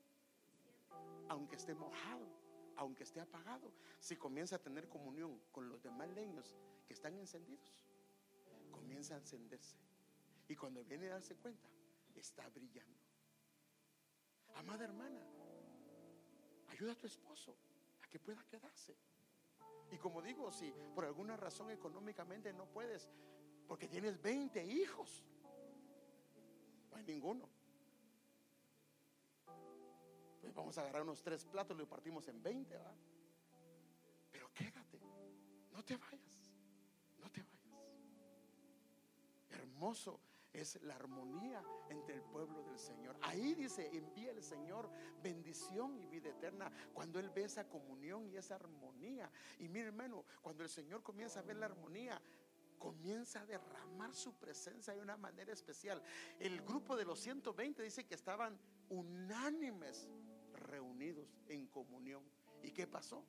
[1.28, 2.28] Aunque esté mojado,
[2.76, 7.84] aunque esté apagado, si comienza a tener comunión con los demás leños que están encendidos,
[8.70, 9.76] comienza a encenderse.
[10.48, 11.68] Y cuando viene a darse cuenta,
[12.14, 13.00] está brillando.
[14.54, 15.26] Amada hermana,
[16.68, 17.58] ayuda a tu esposo
[18.04, 18.96] a que pueda quedarse.
[19.92, 23.10] Y como digo, si por alguna razón económicamente no puedes,
[23.68, 25.24] porque tienes 20 hijos,
[26.92, 27.48] no hay ninguno.
[30.42, 32.94] Pues vamos a agarrar unos tres platos y lo partimos en 20, ¿va?
[34.32, 35.00] Pero quédate,
[35.72, 36.54] no te vayas,
[37.20, 37.56] no te vayas.
[39.50, 40.20] Hermoso
[40.60, 43.18] es la armonía entre el pueblo del Señor.
[43.22, 44.90] Ahí dice, envía el Señor
[45.22, 49.32] bendición y vida eterna cuando Él ve esa comunión y esa armonía.
[49.60, 52.22] Y mi hermano, cuando el Señor comienza a ver la armonía,
[52.78, 56.02] comienza a derramar su presencia de una manera especial.
[56.40, 60.08] El grupo de los 120 dice que estaban unánimes
[60.54, 62.24] reunidos en comunión.
[62.62, 63.26] ¿Y qué pasó?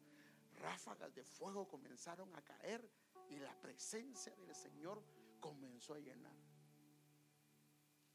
[0.60, 2.88] Ráfagas de fuego comenzaron a caer
[3.30, 5.02] y la presencia del Señor
[5.40, 6.34] comenzó a llenar.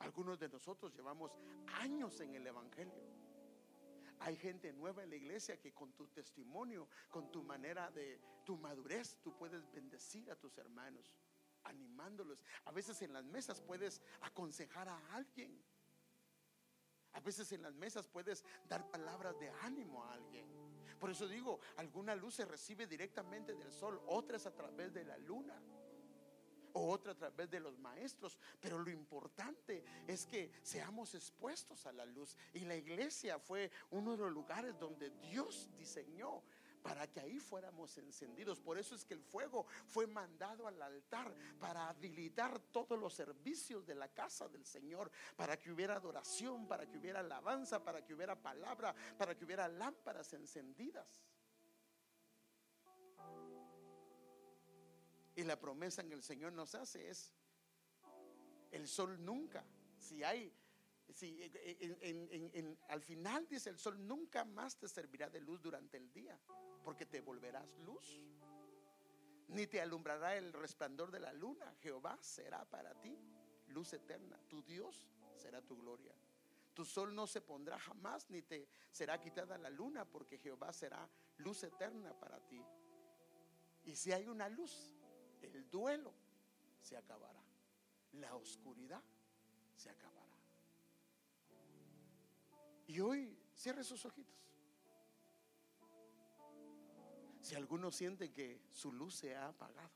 [0.01, 1.37] Algunos de nosotros llevamos
[1.79, 3.03] años en el Evangelio.
[4.19, 8.57] Hay gente nueva en la iglesia que con tu testimonio, con tu manera de, tu
[8.57, 11.11] madurez, tú puedes bendecir a tus hermanos,
[11.63, 12.43] animándolos.
[12.65, 15.63] A veces en las mesas puedes aconsejar a alguien.
[17.13, 20.45] A veces en las mesas puedes dar palabras de ánimo a alguien.
[20.99, 25.17] Por eso digo, alguna luz se recibe directamente del sol, otras a través de la
[25.17, 25.61] luna
[26.73, 28.37] o otra a través de los maestros.
[28.59, 32.37] Pero lo importante es que seamos expuestos a la luz.
[32.53, 36.43] Y la iglesia fue uno de los lugares donde Dios diseñó
[36.81, 38.59] para que ahí fuéramos encendidos.
[38.59, 43.85] Por eso es que el fuego fue mandado al altar para habilitar todos los servicios
[43.85, 48.13] de la casa del Señor, para que hubiera adoración, para que hubiera alabanza, para que
[48.13, 51.21] hubiera palabra, para que hubiera lámparas encendidas.
[55.41, 57.33] Y la promesa que el Señor nos hace es,
[58.69, 59.65] el sol nunca,
[59.97, 60.53] si hay,
[61.15, 61.51] si
[62.87, 66.39] al final dice el sol nunca más te servirá de luz durante el día,
[66.83, 68.21] porque te volverás luz,
[69.47, 73.17] ni te alumbrará el resplandor de la luna, Jehová será para ti
[73.69, 76.13] luz eterna, tu Dios será tu gloria.
[76.75, 81.09] Tu sol no se pondrá jamás, ni te será quitada la luna, porque Jehová será
[81.37, 82.63] luz eterna para ti.
[83.85, 84.93] Y si hay una luz,
[85.41, 86.13] el duelo
[86.79, 87.41] se acabará.
[88.13, 89.01] La oscuridad
[89.75, 90.35] se acabará.
[92.87, 94.35] Y hoy cierre sus ojitos.
[97.41, 99.91] Si alguno siente que su luz se ha apagado,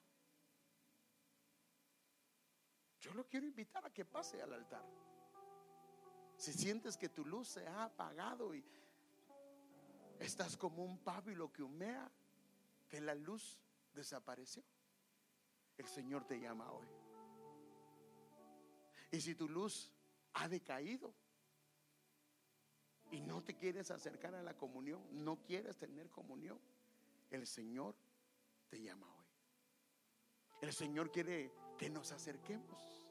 [3.00, 4.84] yo lo quiero invitar a que pase al altar.
[6.38, 8.66] Si sientes que tu luz se ha apagado y
[10.20, 12.12] estás como un pábilo que humea,
[12.90, 13.60] que la luz
[13.94, 14.64] desapareció.
[15.78, 16.88] El Señor te llama hoy.
[19.12, 19.92] Y si tu luz
[20.34, 21.14] ha decaído
[23.12, 26.60] y no te quieres acercar a la comunión, no quieres tener comunión,
[27.30, 27.96] el Señor
[28.70, 29.26] te llama hoy.
[30.62, 33.06] El Señor quiere que nos acerquemos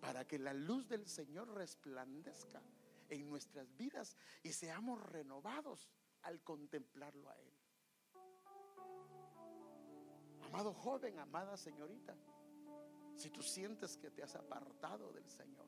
[0.00, 2.62] para que la luz del Señor resplandezca
[3.08, 5.88] en nuestras vidas y seamos renovados
[6.22, 7.65] al contemplarlo a Él.
[10.46, 12.16] Amado joven, amada señorita,
[13.14, 15.66] Si tú sientes que te has apartado del Señor.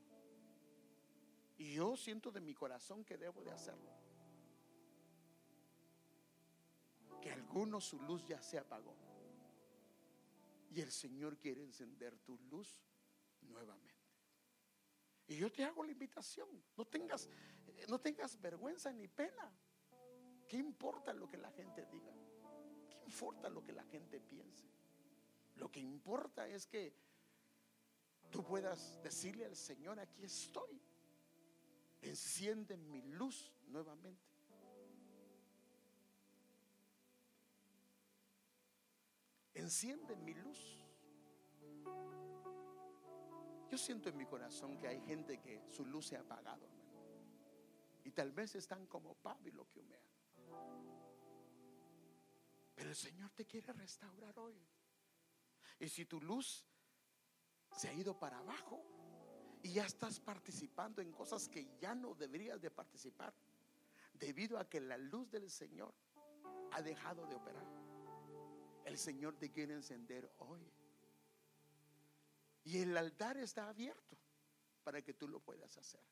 [1.57, 3.91] Y yo siento de mi corazón que debo de hacerlo.
[7.21, 8.95] Que alguno su luz ya se apagó.
[10.71, 12.83] Y el Señor quiere encender tu luz
[13.41, 13.95] nuevamente.
[15.27, 16.49] Y yo te hago la invitación.
[16.77, 17.29] No tengas,
[17.89, 19.53] no tengas vergüenza ni pena.
[20.47, 22.13] ¿Qué importa lo que la gente diga?
[23.09, 24.67] ¿Qué importa lo que la gente piense?
[25.57, 26.93] Lo que importa es que
[28.31, 30.79] tú puedas decirle al Señor, aquí estoy.
[32.03, 34.29] Enciende mi luz nuevamente.
[39.55, 40.85] Enciende mi luz.
[43.71, 46.93] Yo siento en mi corazón que hay gente que su luz se ha apagado, hermano.
[48.05, 50.09] Y tal vez están como pábilo que humea.
[52.79, 54.57] Pero el Señor te quiere restaurar hoy.
[55.81, 56.65] Y si tu luz
[57.77, 58.81] se ha ido para abajo
[59.65, 63.35] y ya estás participando en cosas que ya no deberías de participar,
[64.15, 65.93] debido a que la luz del Señor
[66.71, 67.67] ha dejado de operar,
[68.85, 70.73] el Señor te quiere encender hoy.
[72.63, 74.17] Y el altar está abierto
[74.85, 76.05] para que tú lo puedas hacer.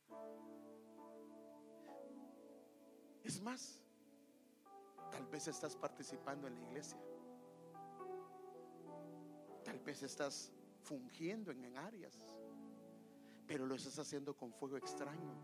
[3.23, 3.86] Es más,
[5.11, 6.99] tal vez estás participando en la iglesia.
[9.65, 10.53] Tal vez estás
[10.83, 12.17] fungiendo en, áreas,
[13.47, 15.35] pero lo estás haciendo con fuego extraño.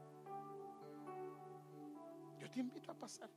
[2.38, 3.30] Yo te invito a pasar.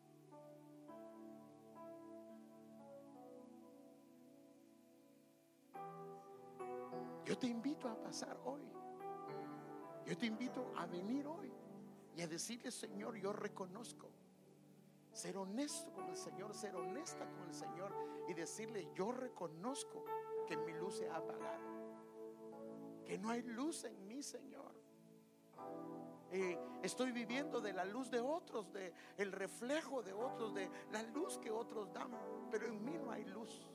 [7.26, 8.61] Yo te invito a pasar hoy.
[10.05, 11.51] Yo te invito a venir hoy
[12.15, 14.11] y a decirle, Señor, yo reconozco.
[15.16, 17.95] Ser honesto con el Señor, ser honesta con el Señor
[18.28, 20.03] y decirle, yo reconozco
[20.45, 21.63] que mi luz se ha apagado.
[23.05, 24.76] Que no hay luz en mí, Señor.
[26.32, 31.01] Eh, estoy viviendo de la luz de otros, de el reflejo de otros, de la
[31.03, 32.11] luz que otros dan,
[32.51, 33.72] pero en mí no hay luz.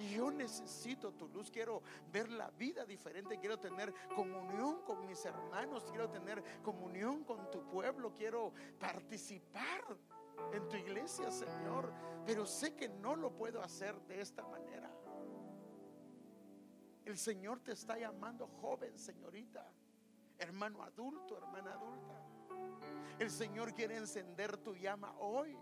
[0.00, 5.84] Yo necesito tu luz, quiero ver la vida diferente, quiero tener comunión con mis hermanos,
[5.90, 9.84] quiero tener comunión con tu pueblo, quiero participar
[10.54, 11.92] en tu iglesia, Señor,
[12.24, 14.90] pero sé que no lo puedo hacer de esta manera.
[17.04, 19.70] El Señor te está llamando joven, señorita,
[20.38, 22.14] hermano adulto, hermana adulta.
[23.18, 25.54] El Señor quiere encender tu llama hoy,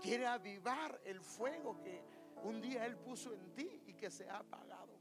[0.00, 2.13] quiere avivar el fuego que
[2.44, 4.94] un día Él puso en ti y que se ha apagado.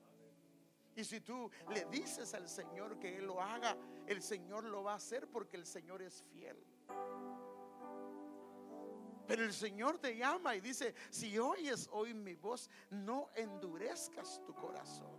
[0.95, 3.75] Y si tú le dices al Señor que Él lo haga,
[4.07, 6.57] el Señor lo va a hacer porque el Señor es fiel.
[9.27, 14.53] Pero el Señor te llama y dice, si oyes hoy mi voz, no endurezcas tu
[14.53, 15.17] corazón.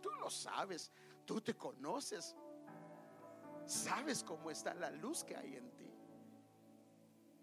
[0.00, 0.92] Tú lo sabes,
[1.24, 2.36] tú te conoces,
[3.66, 5.91] sabes cómo está la luz que hay en ti.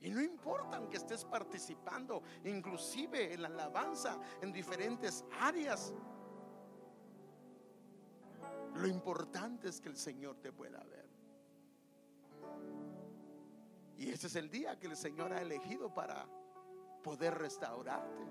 [0.01, 5.93] Y no importa que estés participando, inclusive en la alabanza, en diferentes áreas.
[8.75, 11.09] Lo importante es que el Señor te pueda ver.
[13.97, 16.25] Y ese es el día que el Señor ha elegido para
[17.03, 18.23] poder restaurarte.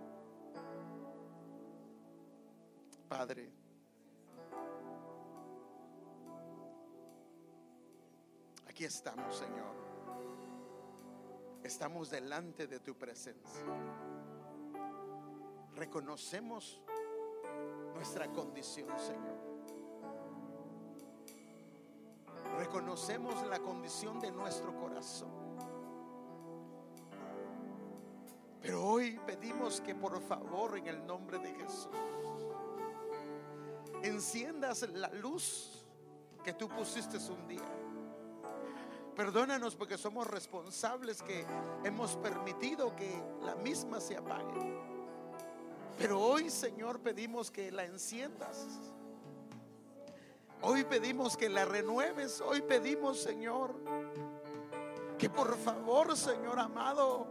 [3.06, 3.52] Padre,
[8.66, 9.87] aquí estamos, Señor.
[11.62, 13.64] Estamos delante de tu presencia.
[15.74, 16.80] Reconocemos
[17.94, 19.38] nuestra condición, Señor.
[22.58, 25.30] Reconocemos la condición de nuestro corazón.
[28.60, 31.88] Pero hoy pedimos que por favor en el nombre de Jesús
[34.02, 35.84] enciendas la luz
[36.44, 37.87] que tú pusiste un día
[39.18, 41.44] Perdónanos porque somos responsables que
[41.82, 44.80] hemos permitido que la misma se apague.
[45.98, 48.64] Pero hoy, Señor, pedimos que la enciendas.
[50.62, 52.40] Hoy pedimos que la renueves.
[52.40, 53.74] Hoy pedimos, Señor,
[55.18, 57.26] que por favor, Señor amado,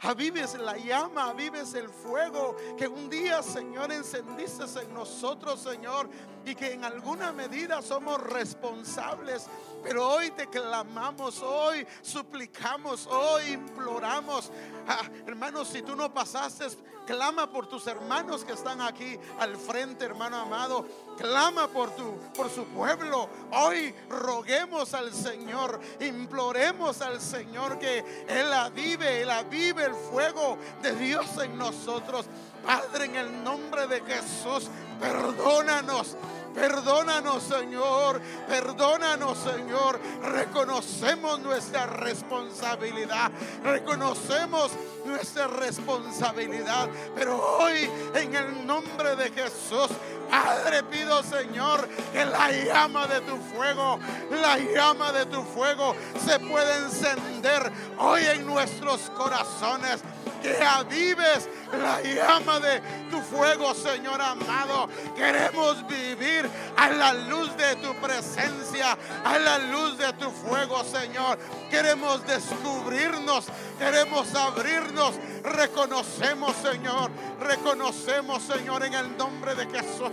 [0.00, 6.08] avives la llama, avives el fuego que un día, Señor, encendiste en nosotros, Señor
[6.46, 9.46] y que en alguna medida somos responsables.
[9.82, 14.50] Pero hoy te clamamos, hoy suplicamos, hoy imploramos.
[14.86, 16.66] Ah, hermanos, si tú no pasaste,
[17.04, 20.86] clama por tus hermanos que están aquí al frente, hermano amado.
[21.16, 23.28] Clama por tu por su pueblo.
[23.52, 30.94] Hoy roguemos al Señor, imploremos al Señor que él avive, él avive el fuego de
[30.96, 32.26] Dios en nosotros.
[32.64, 36.16] Padre, en el nombre de Jesús, perdónanos.
[36.54, 38.20] Perdónanos, Señor.
[38.46, 40.00] Perdónanos, Señor.
[40.22, 43.30] Reconocemos nuestra responsabilidad.
[43.64, 44.72] Reconocemos
[45.04, 46.88] nuestra responsabilidad.
[47.14, 49.88] Pero hoy, en el nombre de Jesús,
[50.30, 53.98] Padre, pido, Señor, que la llama de tu fuego,
[54.30, 55.94] la llama de tu fuego
[56.24, 60.02] se pueda encender hoy en nuestros corazones
[60.44, 62.80] que avives la llama de
[63.10, 64.88] tu fuego, Señor amado.
[65.16, 71.38] Queremos vivir a la luz de tu presencia, a la luz de tu fuego, Señor.
[71.70, 73.46] Queremos descubrirnos,
[73.78, 75.14] queremos abrirnos.
[75.42, 80.12] Reconocemos, Señor, reconocemos, Señor, en el nombre de Jesús.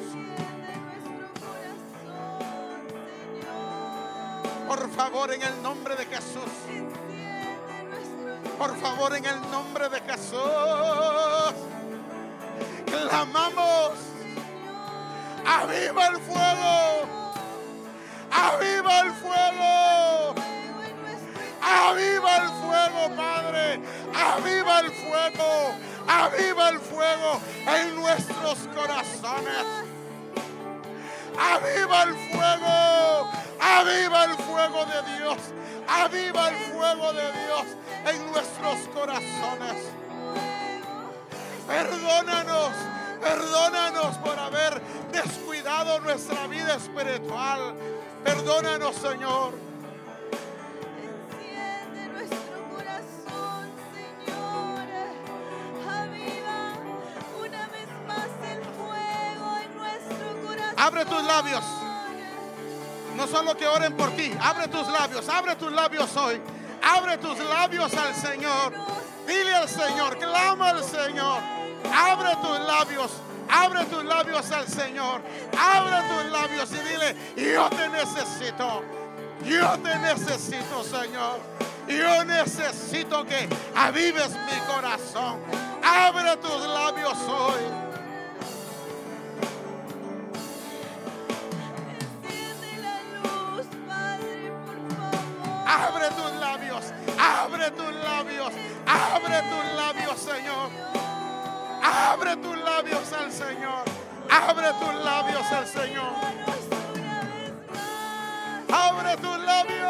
[4.65, 7.10] Por favor, en el nombre de Jesús.
[8.57, 10.39] Por favor, en el nombre de Jesús,
[12.85, 13.91] clamamos.
[15.45, 17.07] Aviva el fuego.
[18.31, 20.35] Aviva el fuego.
[21.61, 23.81] Aviva el fuego, Padre.
[24.15, 25.75] Aviva el fuego.
[26.07, 29.65] Aviva el fuego en nuestros corazones.
[31.39, 33.40] Aviva el fuego.
[33.61, 35.37] Aviva el fuego de Dios.
[35.87, 37.65] Aviva el fuego de Dios
[38.11, 39.91] en nuestros corazones.
[41.67, 42.71] Perdónanos,
[43.21, 44.81] perdónanos por haber
[45.11, 47.75] descuidado nuestra vida espiritual.
[48.23, 49.53] Perdónanos, Señor.
[50.97, 54.87] Enciende nuestro corazón, Señor.
[55.87, 56.73] Aviva
[57.39, 60.75] una vez más el fuego en nuestro corazón.
[60.77, 61.80] Abre tus labios.
[63.15, 66.41] No solo que oren por ti, abre tus labios, abre tus labios hoy.
[66.81, 68.73] Abre tus labios al Señor.
[69.27, 71.39] Dile al Señor, clama al Señor.
[71.93, 73.11] Abre tus labios.
[73.47, 75.21] Abre tus labios al Señor.
[75.57, 78.83] Abre tus labios y dile, yo te necesito.
[79.45, 81.39] Yo te necesito, Señor.
[81.87, 85.39] Yo necesito que avives mi corazón.
[85.83, 87.90] Abre tus labios hoy.
[95.71, 96.83] Abre tus labios,
[97.17, 98.53] abre tus labios,
[98.85, 100.69] abre tus labios, Señor.
[101.81, 103.83] Abre tus labios al Señor.
[104.29, 106.13] Abre tus labios al Señor.
[108.71, 109.89] Abre tus labios.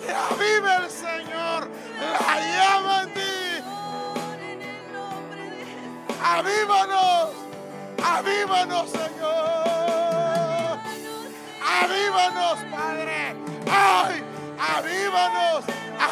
[0.00, 1.68] Que avive el Señor.
[2.00, 3.64] La llama en ti.
[6.24, 7.30] Avívanos.
[8.02, 10.78] Avívanos, Señor.
[11.82, 13.29] Avívanos, Padre.
[13.72, 14.22] Ay,
[14.58, 15.64] avívanos.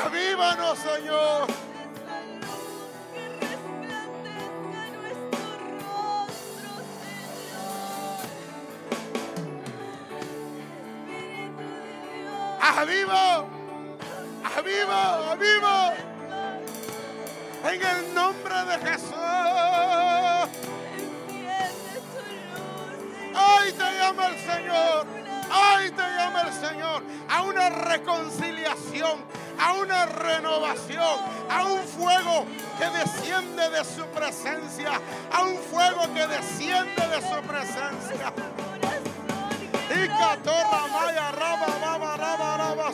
[0.04, 1.46] Avívanos, Señor.
[12.60, 13.44] Aviva.
[14.56, 15.94] Aviva, aviva.
[17.64, 19.14] En el nombre de Jesús.
[23.34, 25.27] Ay, te llama el Señor.
[25.50, 29.24] Ay, te llama el Señor a una reconciliación,
[29.58, 31.20] a una renovación,
[31.50, 32.46] a un fuego
[32.78, 35.00] que desciende de su presencia,
[35.32, 38.32] a un fuego que desciende de su presencia.
[39.90, 42.90] Y catorra maya raba baba raba raba.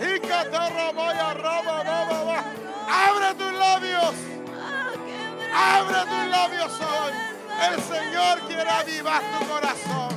[0.00, 2.44] Y catorra maya raba baba.
[2.88, 4.14] Abre tus labios.
[5.54, 7.33] Abre tus labios hoy.
[7.62, 10.08] El Señor quiere avivar tu corazón.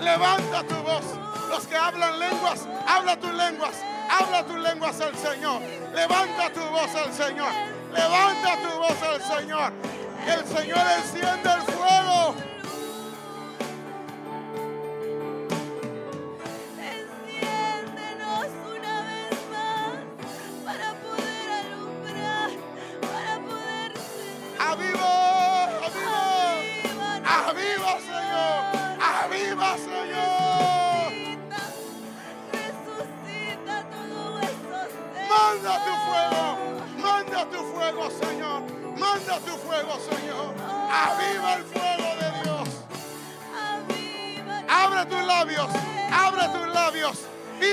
[0.00, 1.04] Levanta tu voz.
[1.48, 3.74] Los que hablan lenguas, habla tus lenguas.
[4.08, 5.62] Habla tus lenguas al Señor.
[5.94, 7.52] Levanta tu voz al Señor.
[7.92, 9.72] Levanta tu voz al Señor.
[10.26, 12.34] El Señor encienda el fuego.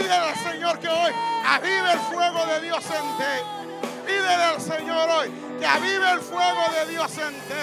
[0.10, 1.12] Pídele al Señor que hoy
[1.45, 3.88] avive el fuego de Dios en ti.
[4.07, 7.53] Pídele al Señor hoy que avive el fuego de Dios en ti.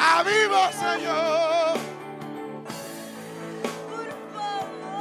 [0.00, 1.76] Aviva, Señor.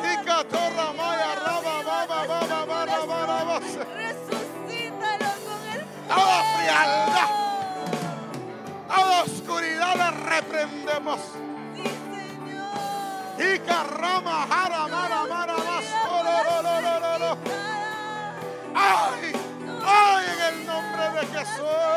[0.03, 7.29] Y catorra maya, raba, baba, baba, baba, baba, Resucítalo con el Toda frialdad,
[8.89, 11.46] toda oscuridad la reprendemos.
[13.67, 15.85] Carrama, jara, mara, mara, más.
[18.79, 19.33] Ay,
[19.85, 21.87] ay, en el nombre de Jesús.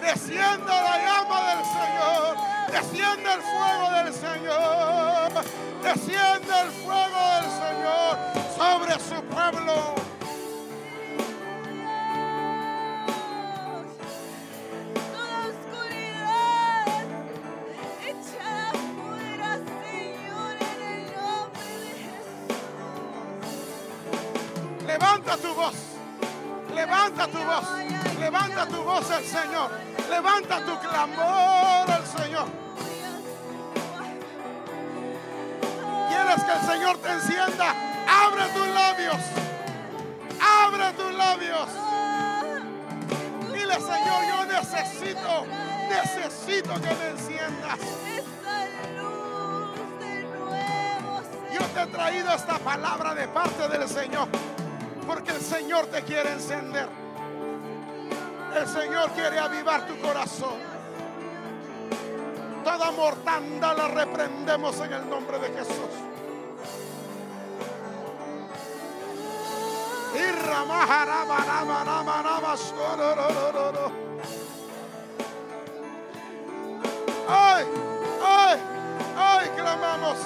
[0.00, 2.36] Descienda la llama del Señor.
[2.72, 5.32] Descienda el fuego del Señor.
[5.82, 8.18] Descienda el fuego del Señor
[8.56, 9.97] sobre su pueblo.
[25.38, 25.74] tu voz.
[26.74, 27.64] Levanta tu voz.
[28.18, 29.70] Levanta tu voz al Señor.
[30.10, 32.46] Levanta tu clamor al Señor.
[36.08, 37.74] ¿Quieres que el Señor te encienda?
[38.06, 39.16] Abre tus labios.
[40.40, 41.68] Abre tus labios.
[43.52, 45.46] Dile, Señor, yo necesito,
[45.88, 47.78] necesito que me enciendas.
[51.52, 54.28] Yo te he traído esta palabra de parte del Señor
[55.08, 56.86] porque el Señor te quiere encender.
[58.54, 60.58] El Señor quiere avivar tu corazón.
[62.62, 65.90] Toda mortandad la reprendemos en el nombre de Jesús.
[77.26, 77.64] ¡Ay!
[78.22, 78.58] ¡Ay!
[79.16, 79.48] ¡Ay!
[79.56, 80.18] clamamos.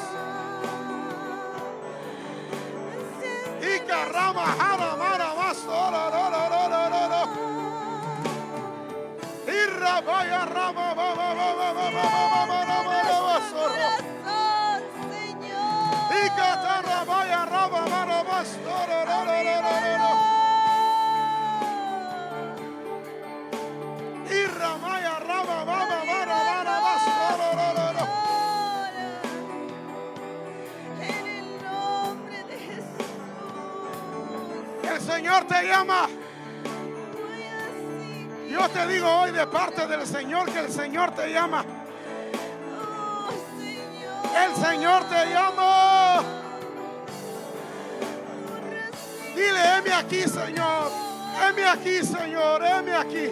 [10.07, 12.12] vaya rama, vaya, vaya, vaya,
[34.82, 36.09] El Señor te llama.
[38.53, 41.64] Yo te digo hoy de parte del Señor que el Señor te llama.
[44.44, 46.22] El Señor te llama.
[49.34, 50.90] Dile, heme aquí, Señor.
[51.40, 52.62] Heme aquí, Señor.
[52.62, 53.30] Heme aquí.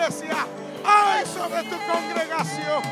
[0.00, 0.46] Iglesia!
[0.84, 2.82] ¡Ay, sobre tu congregación!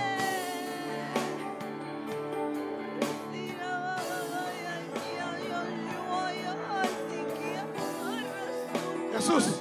[9.15, 9.58] Jesús.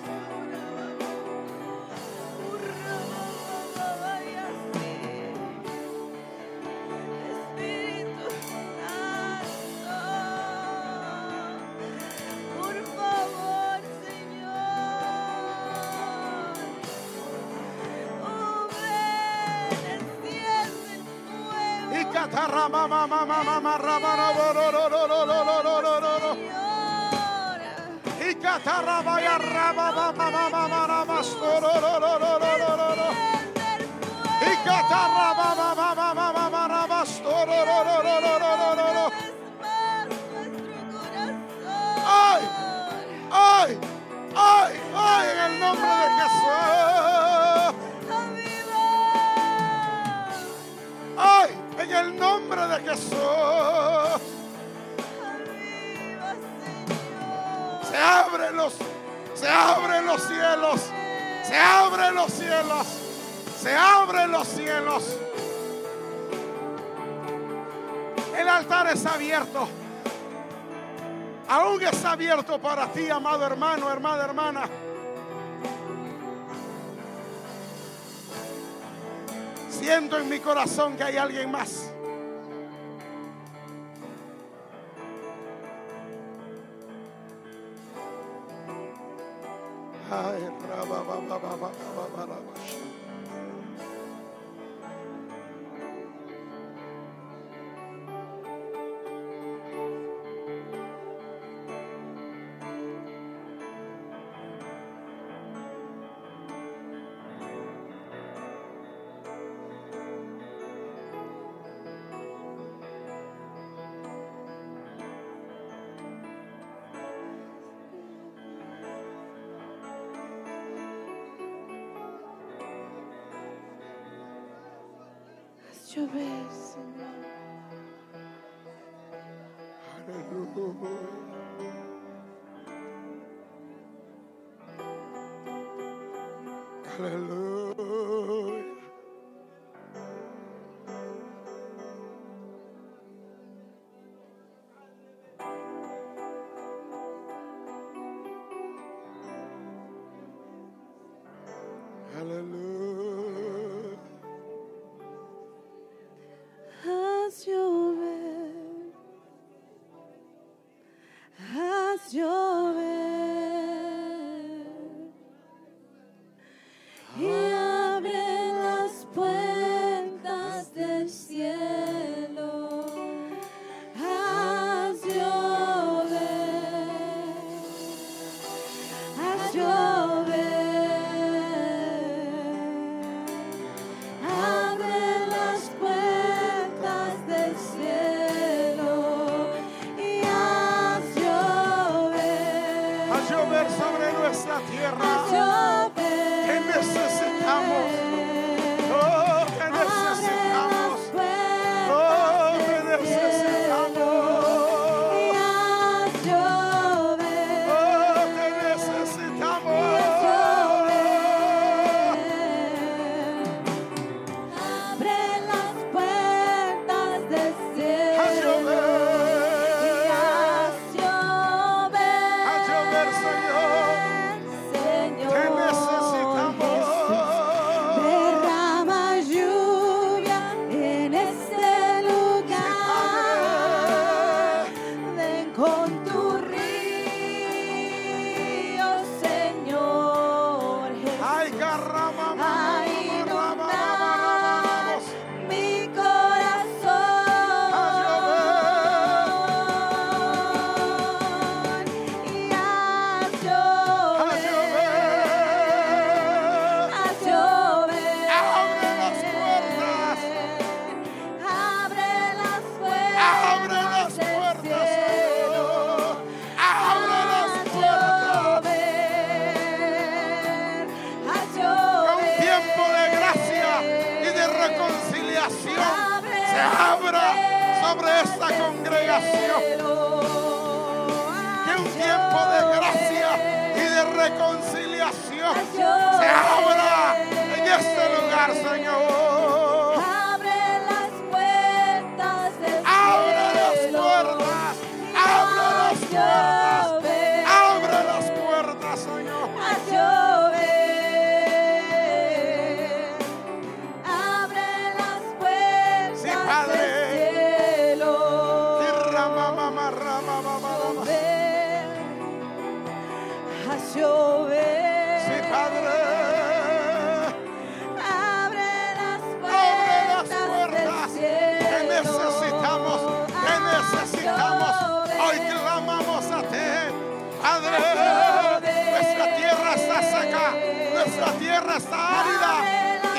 [44.35, 45.27] ¡Ay!
[45.29, 46.86] En el nombre de Jesús.
[52.77, 54.19] regresó.
[57.89, 58.73] Se abren los,
[59.33, 60.81] se abren los cielos,
[61.43, 62.87] se abren los cielos,
[63.61, 65.17] se abren los cielos.
[68.37, 69.67] El altar está abierto.
[71.49, 74.69] Aún está abierto para ti, amado hermano, hermana, hermana.
[79.69, 81.91] Siento en mi corazón que hay alguien más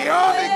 [0.04, 0.47] grande homem.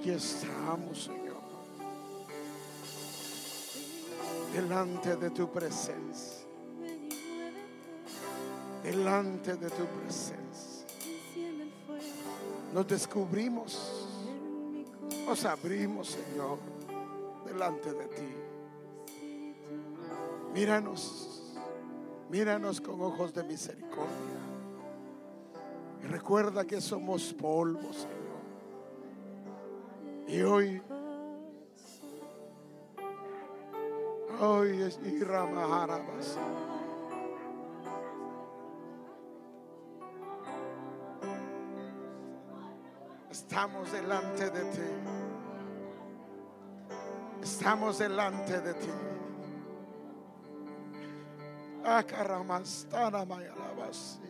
[0.00, 1.42] aquí estamos, Señor,
[4.54, 6.46] delante de tu presencia,
[8.82, 10.86] delante de tu presencia.
[12.72, 14.08] Nos descubrimos,
[15.26, 16.58] nos abrimos, Señor,
[17.44, 18.34] delante de ti.
[20.54, 21.58] Míranos,
[22.30, 24.40] míranos con ojos de misericordia.
[26.02, 28.19] Y recuerda que somos polvos, Señor.
[30.30, 30.80] Y hoy,
[34.40, 36.38] hoy es Iramaharabas.
[43.28, 44.78] Estamos delante de ti.
[47.42, 48.88] Estamos delante de ti.
[51.84, 54.29] Akaramastana Mayalabasi.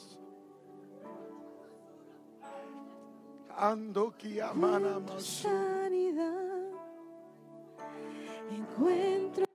[3.61, 4.11] ando
[5.19, 6.71] sanidad.
[8.49, 9.50] Encuentro